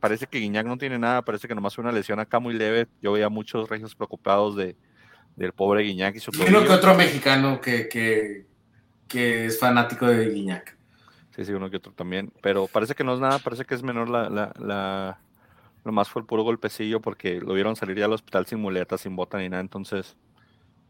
[0.00, 1.22] Parece que Guiñac no tiene nada.
[1.22, 2.88] Parece que nomás fue una lesión acá muy leve.
[3.00, 4.76] Yo veía muchos regios preocupados de,
[5.36, 10.76] del pobre Guiñac y su uno que otro mexicano que, que, es fanático de Guiñac.
[11.36, 12.32] Sí, sí, uno que otro también.
[12.42, 13.38] Pero parece que no es nada.
[13.38, 15.20] Parece que es menor la, la, la...
[15.84, 19.14] Nomás fue el puro golpecillo porque lo vieron salir ya al hospital sin muletas, sin
[19.14, 19.60] bota ni nada.
[19.60, 20.16] Entonces,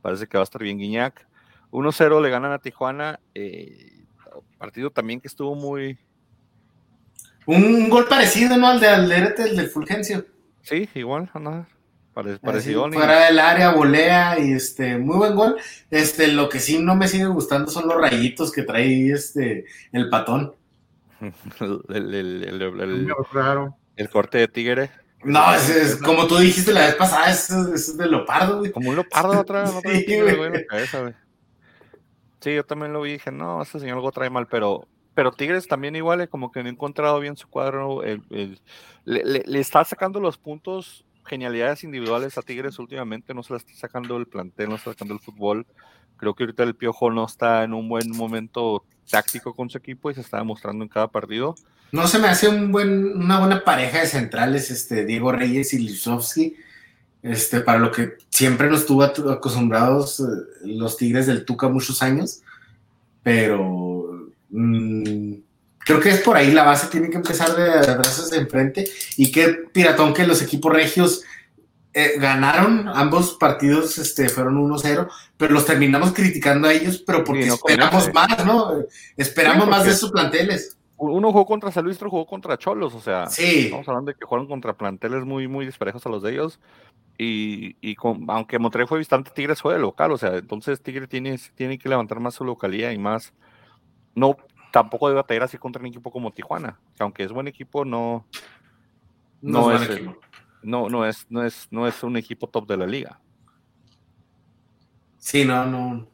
[0.00, 1.27] parece que va a estar bien Guiñac.
[1.70, 3.20] 1-0 le ganan a Tijuana.
[3.34, 4.04] Eh,
[4.58, 5.98] partido también que estuvo muy.
[7.46, 8.68] Un gol parecido, ¿no?
[8.68, 10.26] Al de Alderete, el del Fulgencio.
[10.62, 11.66] Sí, igual, nada.
[12.42, 12.90] parecido.
[12.92, 15.56] fuera del área, volea y este, muy buen gol.
[15.90, 20.10] Este, lo que sí no me sigue gustando son los rayitos que trae este, el
[20.10, 20.54] patón.
[21.88, 23.14] el, el,
[23.96, 24.90] el, corte de tigre.
[25.24, 28.70] No, es, como tú dijiste la vez pasada, es, es de leopardo, güey.
[28.70, 30.66] Como un leopardo otra, otra sí, güey.
[30.66, 31.14] cabeza, güey.
[32.40, 35.66] Sí, yo también lo vi dije, no, este señor algo trae mal, pero, pero Tigres
[35.66, 38.02] también igual, eh, como que no he encontrado bien su cuadro.
[39.04, 44.16] le, está sacando los puntos, genialidades individuales a Tigres últimamente, no se le está sacando
[44.16, 45.66] el plantel, no está sacando el fútbol.
[46.16, 50.10] Creo que ahorita el Piojo no está en un buen momento táctico con su equipo
[50.10, 51.54] y se está demostrando en cada partido.
[51.90, 55.78] No se me hace un buen, una buena pareja de centrales, este Diego Reyes y
[55.78, 56.56] Lisowski
[57.28, 60.24] este, para lo que siempre nos tuvo acostumbrados eh,
[60.64, 62.42] los Tigres del Tuca muchos años,
[63.22, 65.34] pero mm,
[65.78, 68.84] creo que es por ahí la base, tiene que empezar de brazos de enfrente
[69.16, 71.22] y qué piratón que los equipos regios
[71.94, 77.48] eh, ganaron, ambos partidos este, fueron 1-0, pero los terminamos criticando a ellos, pero porque
[77.48, 78.84] esperamos más, ¿no?
[79.16, 80.76] Esperamos más de sus planteles.
[80.98, 84.26] uno jugó contra San Luis, otro jugó contra Cholos, o sea, estamos hablando de que
[84.26, 86.60] jugaron contra planteles muy, muy disparejos a los de ellos,
[87.20, 87.96] y, y
[88.28, 91.88] aunque Monterrey fue bastante Tigres fue de local, o sea, entonces Tigre tiene, tiene que
[91.88, 93.34] levantar más su localidad y más.
[94.14, 94.36] No,
[94.72, 98.24] tampoco debe batallar así contra un equipo como Tijuana, que aunque es buen equipo, no.
[99.42, 100.00] No, es,
[100.62, 103.20] no, no, es, no, es, no es un equipo top de la liga.
[105.18, 106.08] Sí, no, no.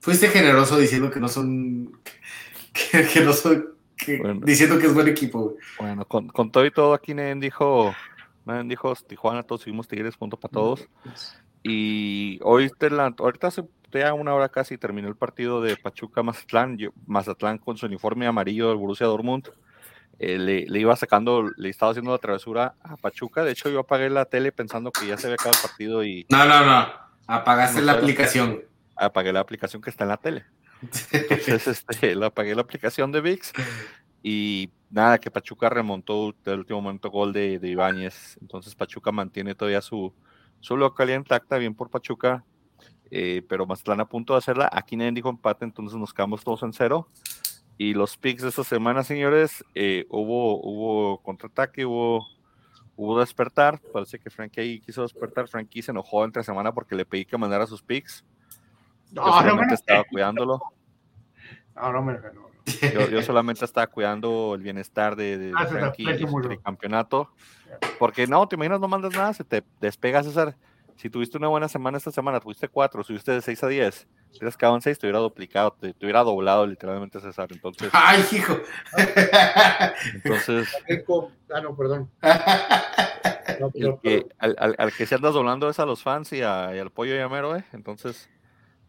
[0.00, 2.00] Fuiste generoso diciendo que no son.
[3.12, 3.74] Que, no son.
[4.44, 5.56] diciendo que es buen equipo.
[5.78, 7.94] Bueno, con, con todo y todo, aquí Nen dijo
[8.64, 10.88] dijo Tijuana, todos seguimos Tigres, punto para todos.
[11.62, 12.70] Y hoy,
[13.18, 16.78] ahorita hace ya una hora casi terminó el partido de Pachuca Mazatlán.
[17.06, 19.48] Mazatlán con su uniforme amarillo del Borussia Dortmund.
[20.18, 23.44] Eh, le, iba sacando, le estaba haciendo la travesura a Pachuca.
[23.44, 26.26] De hecho, yo apagué la tele pensando que ya se había acabado el partido y.
[26.30, 26.88] No, no, no.
[27.26, 28.62] Apagaste la aplicación.
[28.96, 30.44] Apagué la aplicación que está en la tele.
[31.12, 33.52] Entonces, este, la apagué la aplicación de VIX
[34.22, 38.38] y nada, que Pachuca remontó el último momento gol de, de Ibáñez.
[38.40, 40.12] Entonces Pachuca mantiene todavía su,
[40.60, 42.44] su localidad intacta, bien por Pachuca.
[43.10, 44.70] Eh, pero Mazatlán a punto de hacerla.
[44.72, 47.08] Aquí nadie dijo empate, entonces nos quedamos todos en cero.
[47.76, 52.26] Y los picks de esta semana, señores, eh, hubo, hubo contraataque, hubo,
[52.96, 53.80] hubo despertar.
[53.92, 55.48] Parece que Frankie ahí quiso despertar.
[55.48, 58.24] Frankie se enojó entre semana porque le pedí que mandara sus picks.
[59.10, 60.60] No, Yo solamente estaba cuidándolo.
[61.74, 62.14] No, no me
[63.10, 67.30] yo, solamente estaba cuidando el bienestar de, de, ah, Frankie el campeonato.
[67.98, 70.56] Porque no, te imaginas, no mandas nada, se te despega César.
[70.96, 74.38] Si tuviste una buena semana esta semana, tuviste cuatro, subiste de 6 a 10, te
[74.38, 77.48] hubieras quedado en 6, te hubiera duplicado, te, hubiera doblado literalmente César.
[77.50, 77.90] Entonces.
[77.92, 78.56] ¡Ay, hijo!
[80.14, 80.68] Entonces.
[81.50, 82.10] ah, no, perdón.
[84.38, 87.16] al, al, que se andas doblando es a los fans y, a, y al pollo
[87.16, 87.64] llamero, ¿eh?
[87.72, 88.28] Entonces.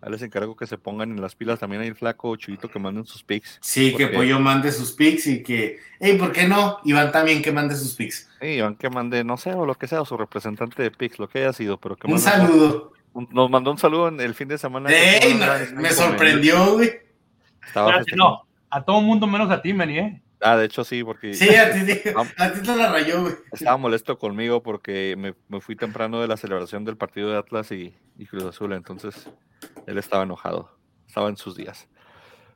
[0.03, 2.77] Ahí les encargo que se pongan en las pilas también ahí el flaco Chuyito que
[2.77, 3.57] manden sus pics.
[3.61, 6.79] Sí, que Pollo mande sus pics y que, hey, ¿por qué no?
[6.83, 8.29] Iván también que mande sus pics.
[8.41, 11.19] Sí, Iván que mande, no sé, o lo que sea, o su representante de pics,
[11.19, 12.91] lo que haya sido, pero que Un saludo.
[13.13, 14.89] nos mandó un saludo en el fin de semana.
[14.91, 15.39] ¡Ey!
[15.73, 16.91] me sorprendió, güey.
[17.65, 20.22] Estaba no, a todo mundo menos a ti, Meni, ¿eh?
[20.43, 21.33] Ah, de hecho sí, porque...
[21.33, 21.79] Sí, a ti,
[22.37, 23.35] a ti te la rayó, güey.
[23.51, 27.71] Estaba molesto conmigo porque me, me, fui temprano de la celebración del partido de Atlas
[27.71, 29.29] y, y Cruz Azul, entonces
[29.87, 30.77] él estaba enojado,
[31.07, 31.87] estaba en sus días.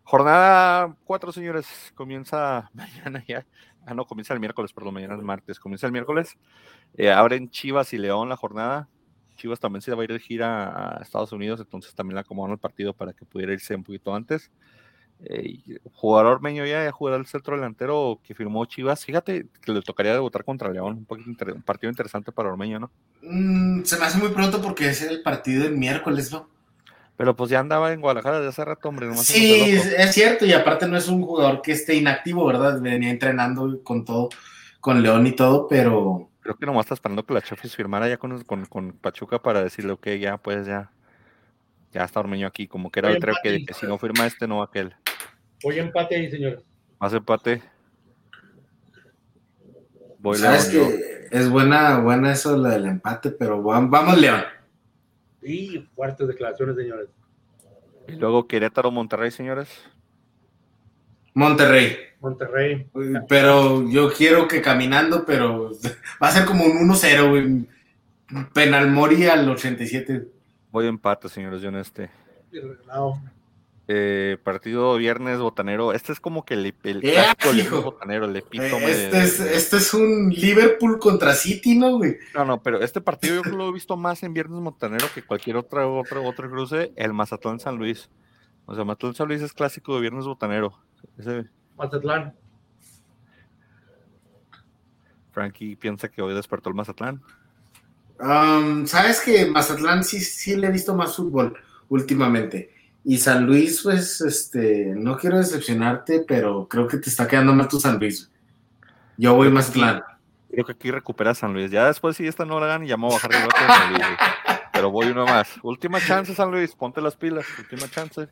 [0.03, 3.45] Jornada 4, señores, comienza mañana ya.
[3.85, 5.59] Ah, no, comienza el miércoles, perdón, mañana es martes.
[5.59, 6.37] Comienza el miércoles.
[6.95, 8.87] Eh, abren Chivas y León la jornada.
[9.35, 12.53] Chivas también se va a ir de gira a Estados Unidos, entonces también le acomodaron
[12.53, 14.49] el partido para que pudiera irse un poquito antes.
[15.25, 15.59] Eh,
[15.95, 20.43] jugador Ormeño ya jugar el centro delantero que firmó Chivas, fíjate que le tocaría debutar
[20.43, 22.91] contra León, un, partido interesante para Ormeño, ¿no?
[23.23, 26.47] Mm, se me hace muy pronto porque es el partido del miércoles, ¿no?
[27.17, 29.11] Pero pues ya andaba en Guadalajara desde hace rato, hombre.
[29.15, 32.79] sí, es cierto, y aparte no es un jugador que esté inactivo, ¿verdad?
[32.79, 34.29] Venía entrenando con todo,
[34.79, 36.29] con León y todo, pero...
[36.41, 39.97] Creo que nomás está esperando que la Chofis firmara ya con, con, Pachuca para decirle,
[39.99, 40.91] que ya, pues ya,
[41.91, 44.61] ya está Ormeño aquí, como que era el que, que, si no firma este, no
[44.61, 44.95] aquel.
[45.63, 46.63] Voy empate ahí, señores.
[46.99, 47.61] Más empate.
[50.19, 54.43] Voy Sabes que es buena, buena eso la del empate, pero vamos León.
[55.41, 57.09] Y fuertes declaraciones, señores.
[58.07, 59.69] Y luego Querétaro, Monterrey, señores.
[61.33, 61.95] Monterrey.
[62.19, 62.89] Monterrey.
[63.29, 65.71] Pero yo quiero que caminando, pero
[66.21, 67.67] va a ser como un 1-0,
[68.53, 70.27] Penal Mori al 87.
[70.71, 72.09] Voy empate, señores, yo en este.
[73.89, 75.93] Eh, partido viernes botanero.
[75.93, 78.91] Este es como que el, el eh, botanero, el epítome.
[78.91, 82.17] Este, es, este es un Liverpool contra City, ¿no, güey?
[82.33, 85.55] No, no, pero este partido yo lo he visto más en viernes botanero que cualquier
[85.55, 88.09] otra, otro, otro cruce, el Mazatlán San Luis.
[88.65, 90.77] O sea, Mazatlán San Luis es clásico de viernes botanero.
[91.17, 91.45] Ese...
[91.77, 92.35] Mazatlán.
[95.31, 97.21] Frankie piensa que hoy despertó el Mazatlán.
[98.19, 101.57] Um, Sabes que Mazatlán sí, sí le he visto más fútbol
[101.87, 102.75] últimamente.
[103.09, 107.69] Y San Luis, pues, este, no quiero decepcionarte, pero creo que te está quedando mal
[107.69, 108.29] tu San Luis.
[109.15, 110.03] Yo voy más claro.
[110.51, 111.71] Creo que aquí recupera San Luis.
[111.71, 114.03] Ya después, si esta no la dan, ya me a bajar de San Luis.
[114.73, 115.47] Pero voy uno más.
[115.63, 116.75] Última chance, San Luis.
[116.75, 117.45] Ponte las pilas.
[117.57, 118.27] Última chance.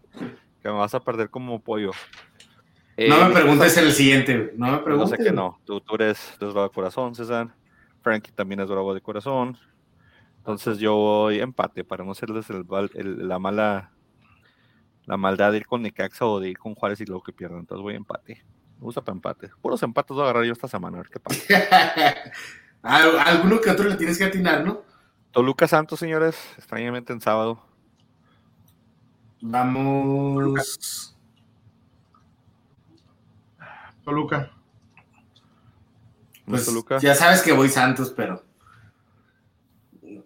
[0.61, 1.91] Que me vas a perder como pollo.
[2.97, 4.55] no me eh, preguntes el siguiente.
[4.57, 5.11] No me preguntes.
[5.11, 5.57] No sé que no.
[5.63, 7.47] Tú, tú eres, tú bravo de corazón, César.
[8.01, 9.57] Frankie también es bravo de corazón.
[10.39, 13.94] Entonces yo voy empate para no hacerles el, la mala
[15.05, 17.59] la maldad de ir con Necaxa o de ir con Juárez y luego que pierdan.
[17.59, 18.43] Entonces voy a empate.
[18.77, 19.49] Me gusta para empate.
[19.61, 21.41] Puros empates voy a agarrar yo esta semana, a ver qué pasa.
[22.81, 24.81] Alguno que otro le tienes que atinar, ¿no?
[25.31, 27.61] Toluca Santos, señores, extrañamente en sábado.
[29.41, 31.15] Vamos.
[34.03, 34.51] Toluca.
[36.45, 36.99] Pues, Toluca.
[36.99, 38.43] Ya sabes que voy Santos, pero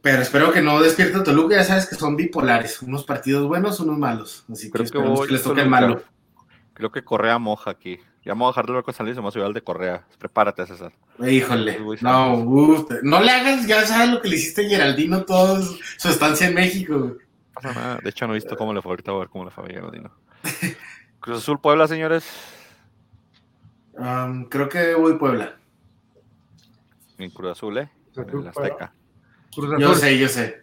[0.02, 3.97] pero espero que no despierte Toluca, ya sabes que son bipolares, unos partidos buenos, unos
[3.97, 4.45] malos.
[4.52, 6.02] Así Creo que, que, les toque el malo.
[6.74, 8.00] Creo que Correa moja aquí.
[8.24, 10.06] Ya vamos a dejar de ver con San Luis, vamos a de Correa.
[10.18, 10.91] Prepárate, César.
[11.26, 11.80] Híjole.
[12.02, 12.45] No,
[13.04, 16.54] no le hagas, ya sabes lo que le hiciste a Geraldino toda su estancia en
[16.54, 17.18] México.
[18.04, 19.68] De hecho, no he visto cómo le fue ahorita, a ver cómo le fue a
[19.68, 20.12] Geraldino.
[21.20, 22.26] Cruz Azul Puebla, señores.
[23.93, 25.58] Um, creo que voy Puebla.
[27.18, 27.89] En Cruz Azul, ¿eh?
[28.16, 28.93] En Azteca.
[29.60, 29.82] Cruz Azul.
[29.82, 30.62] Yo sé, yo sé.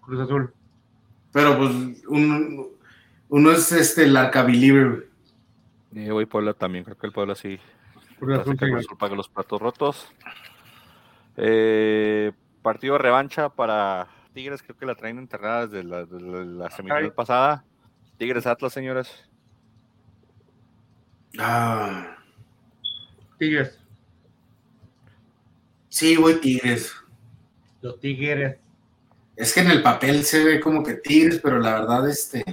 [0.00, 0.54] Cruz Azul.
[1.32, 5.08] Pero pues uno, es este el Arcabilibre.
[5.90, 7.58] Yo voy Puebla también, creo que el Puebla sí.
[8.18, 8.56] Cruz Azul,
[8.98, 10.08] paga los platos rotos.
[11.36, 12.32] Eh,
[12.62, 17.64] partido de revancha para Tigres, creo que la traen enterrada desde la, la semifinal pasada.
[18.16, 19.28] Tigres Atlas, señores.
[21.38, 22.16] Ah.
[23.38, 23.78] Tigres.
[25.88, 26.92] Sí, voy Tigres.
[27.80, 28.56] Los Tigres.
[29.36, 32.44] Es que en el papel se ve como que Tigres, pero la verdad, este.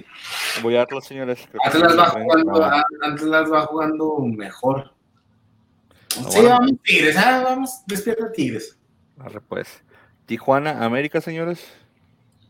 [0.61, 1.47] Voy a Atlas, señores.
[1.65, 4.93] Atlas va, jugando, Atlas va jugando mejor.
[6.17, 8.77] Ah, sí, vamos Tigres, ah, vamos, despierta Tigres.
[9.19, 9.83] Arre, pues.
[10.27, 11.65] Tijuana, América, señores.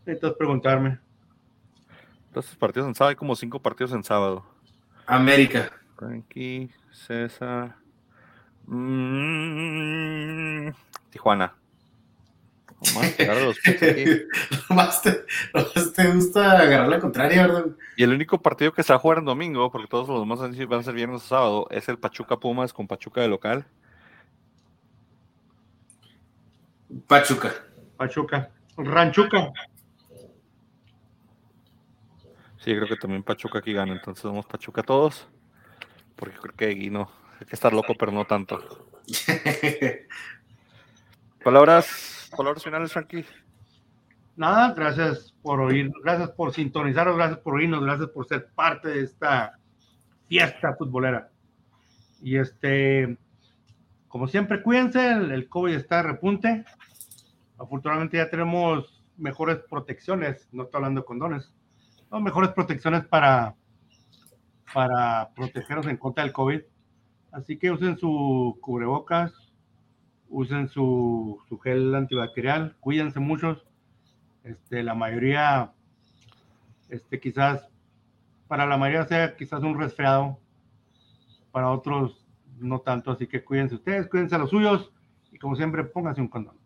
[0.04, 0.98] Necesitas preguntarme.
[2.28, 4.44] Entonces, partidos en sábado, hay como cinco partidos en sábado.
[5.06, 5.72] América.
[5.96, 7.76] Frankie, César.
[8.66, 10.70] Mm,
[11.10, 11.54] Tijuana.
[14.68, 15.24] Nomás, te,
[15.94, 17.66] te, gusta agarrar la contraria, ¿verdad?
[17.96, 20.40] Y el único partido que se va a jugar en domingo, porque todos los demás
[20.40, 23.66] van a ser viernes o sábado, es el Pachuca Pumas con Pachuca de local.
[27.06, 27.52] Pachuca.
[27.96, 28.50] Pachuca.
[28.76, 29.52] Ranchuca.
[32.58, 35.26] Sí, creo que también Pachuca aquí gana, entonces vamos Pachuca todos.
[36.14, 37.10] Porque creo que Guino
[37.40, 38.90] hay que estar loco, pero no tanto.
[41.44, 43.24] Palabras palabras finales, Frankie.
[44.36, 49.00] Nada, gracias por oír, gracias por sintonizarnos, gracias por oírnos, gracias por ser parte de
[49.04, 49.58] esta
[50.28, 51.30] fiesta futbolera.
[52.20, 53.16] Y este,
[54.08, 56.64] como siempre, cuídense, el, COVID está de repunte.
[57.58, 61.54] Afortunadamente ya tenemos mejores protecciones, no estoy hablando de condones,
[62.10, 63.54] no, mejores protecciones para,
[64.74, 66.60] para protegernos en contra del COVID.
[67.32, 69.32] Así que usen su cubrebocas,
[70.28, 73.64] usen su, su gel antibacterial, cuídense muchos.
[74.44, 75.72] Este, la mayoría,
[76.88, 77.68] este, quizás,
[78.48, 80.38] para la mayoría sea quizás un resfriado,
[81.50, 82.24] para otros
[82.58, 84.92] no tanto, así que cuídense ustedes, cuídense a los suyos
[85.32, 86.56] y como siempre pónganse un condón.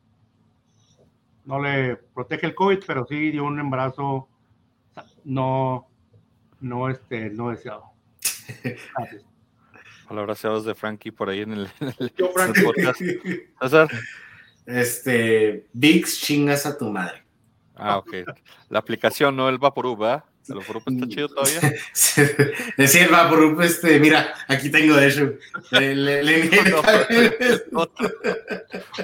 [1.45, 4.29] No le protege el COVID, pero sí dio un embarazo
[5.25, 5.89] no,
[6.61, 7.85] no, este, no deseado.
[8.97, 9.30] Gracias.
[10.11, 11.69] Palabras de Frankie por ahí en el,
[12.19, 12.63] Yo, Frankie.
[12.65, 13.01] podcast.
[13.61, 13.89] César.
[14.67, 17.23] Este, Vix, chingas a tu madre.
[17.77, 18.15] Ah, ok.
[18.71, 20.25] La aplicación, no el Vaporub, ¿verdad?
[20.49, 21.61] ¿El Vaporub está chido todavía?
[22.77, 25.33] Decía el Vaporub, este, mira, aquí tengo de hecho.
[25.71, 26.51] Le, le, le...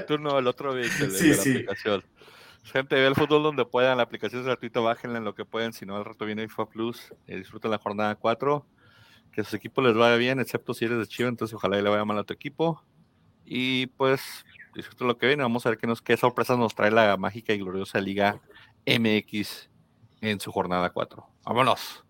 [0.08, 1.50] Tú no, el otro Vix, el, sí, de la sí.
[1.52, 2.04] aplicación.
[2.64, 5.72] Gente, ve el fútbol donde puedan, la aplicación es gratuita, bájenla en lo que pueden,
[5.72, 8.66] si no al rato viene FIFA Plus, eh, disfruten la jornada 4
[9.36, 11.90] que a sus equipos les vaya bien, excepto si eres de Chivas, entonces ojalá le
[11.90, 12.82] vaya mal a tu equipo.
[13.44, 16.90] Y pues, disfruta lo que viene, vamos a ver qué, nos, qué sorpresas nos trae
[16.90, 18.40] la mágica y gloriosa Liga
[18.86, 19.68] MX
[20.22, 21.22] en su jornada 4.
[21.44, 22.02] Vámonos.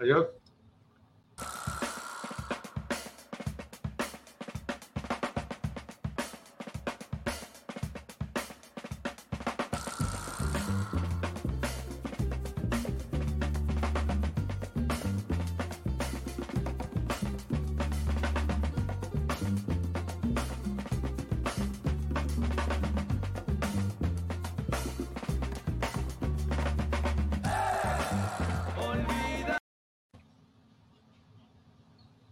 [0.00, 0.26] Adiós.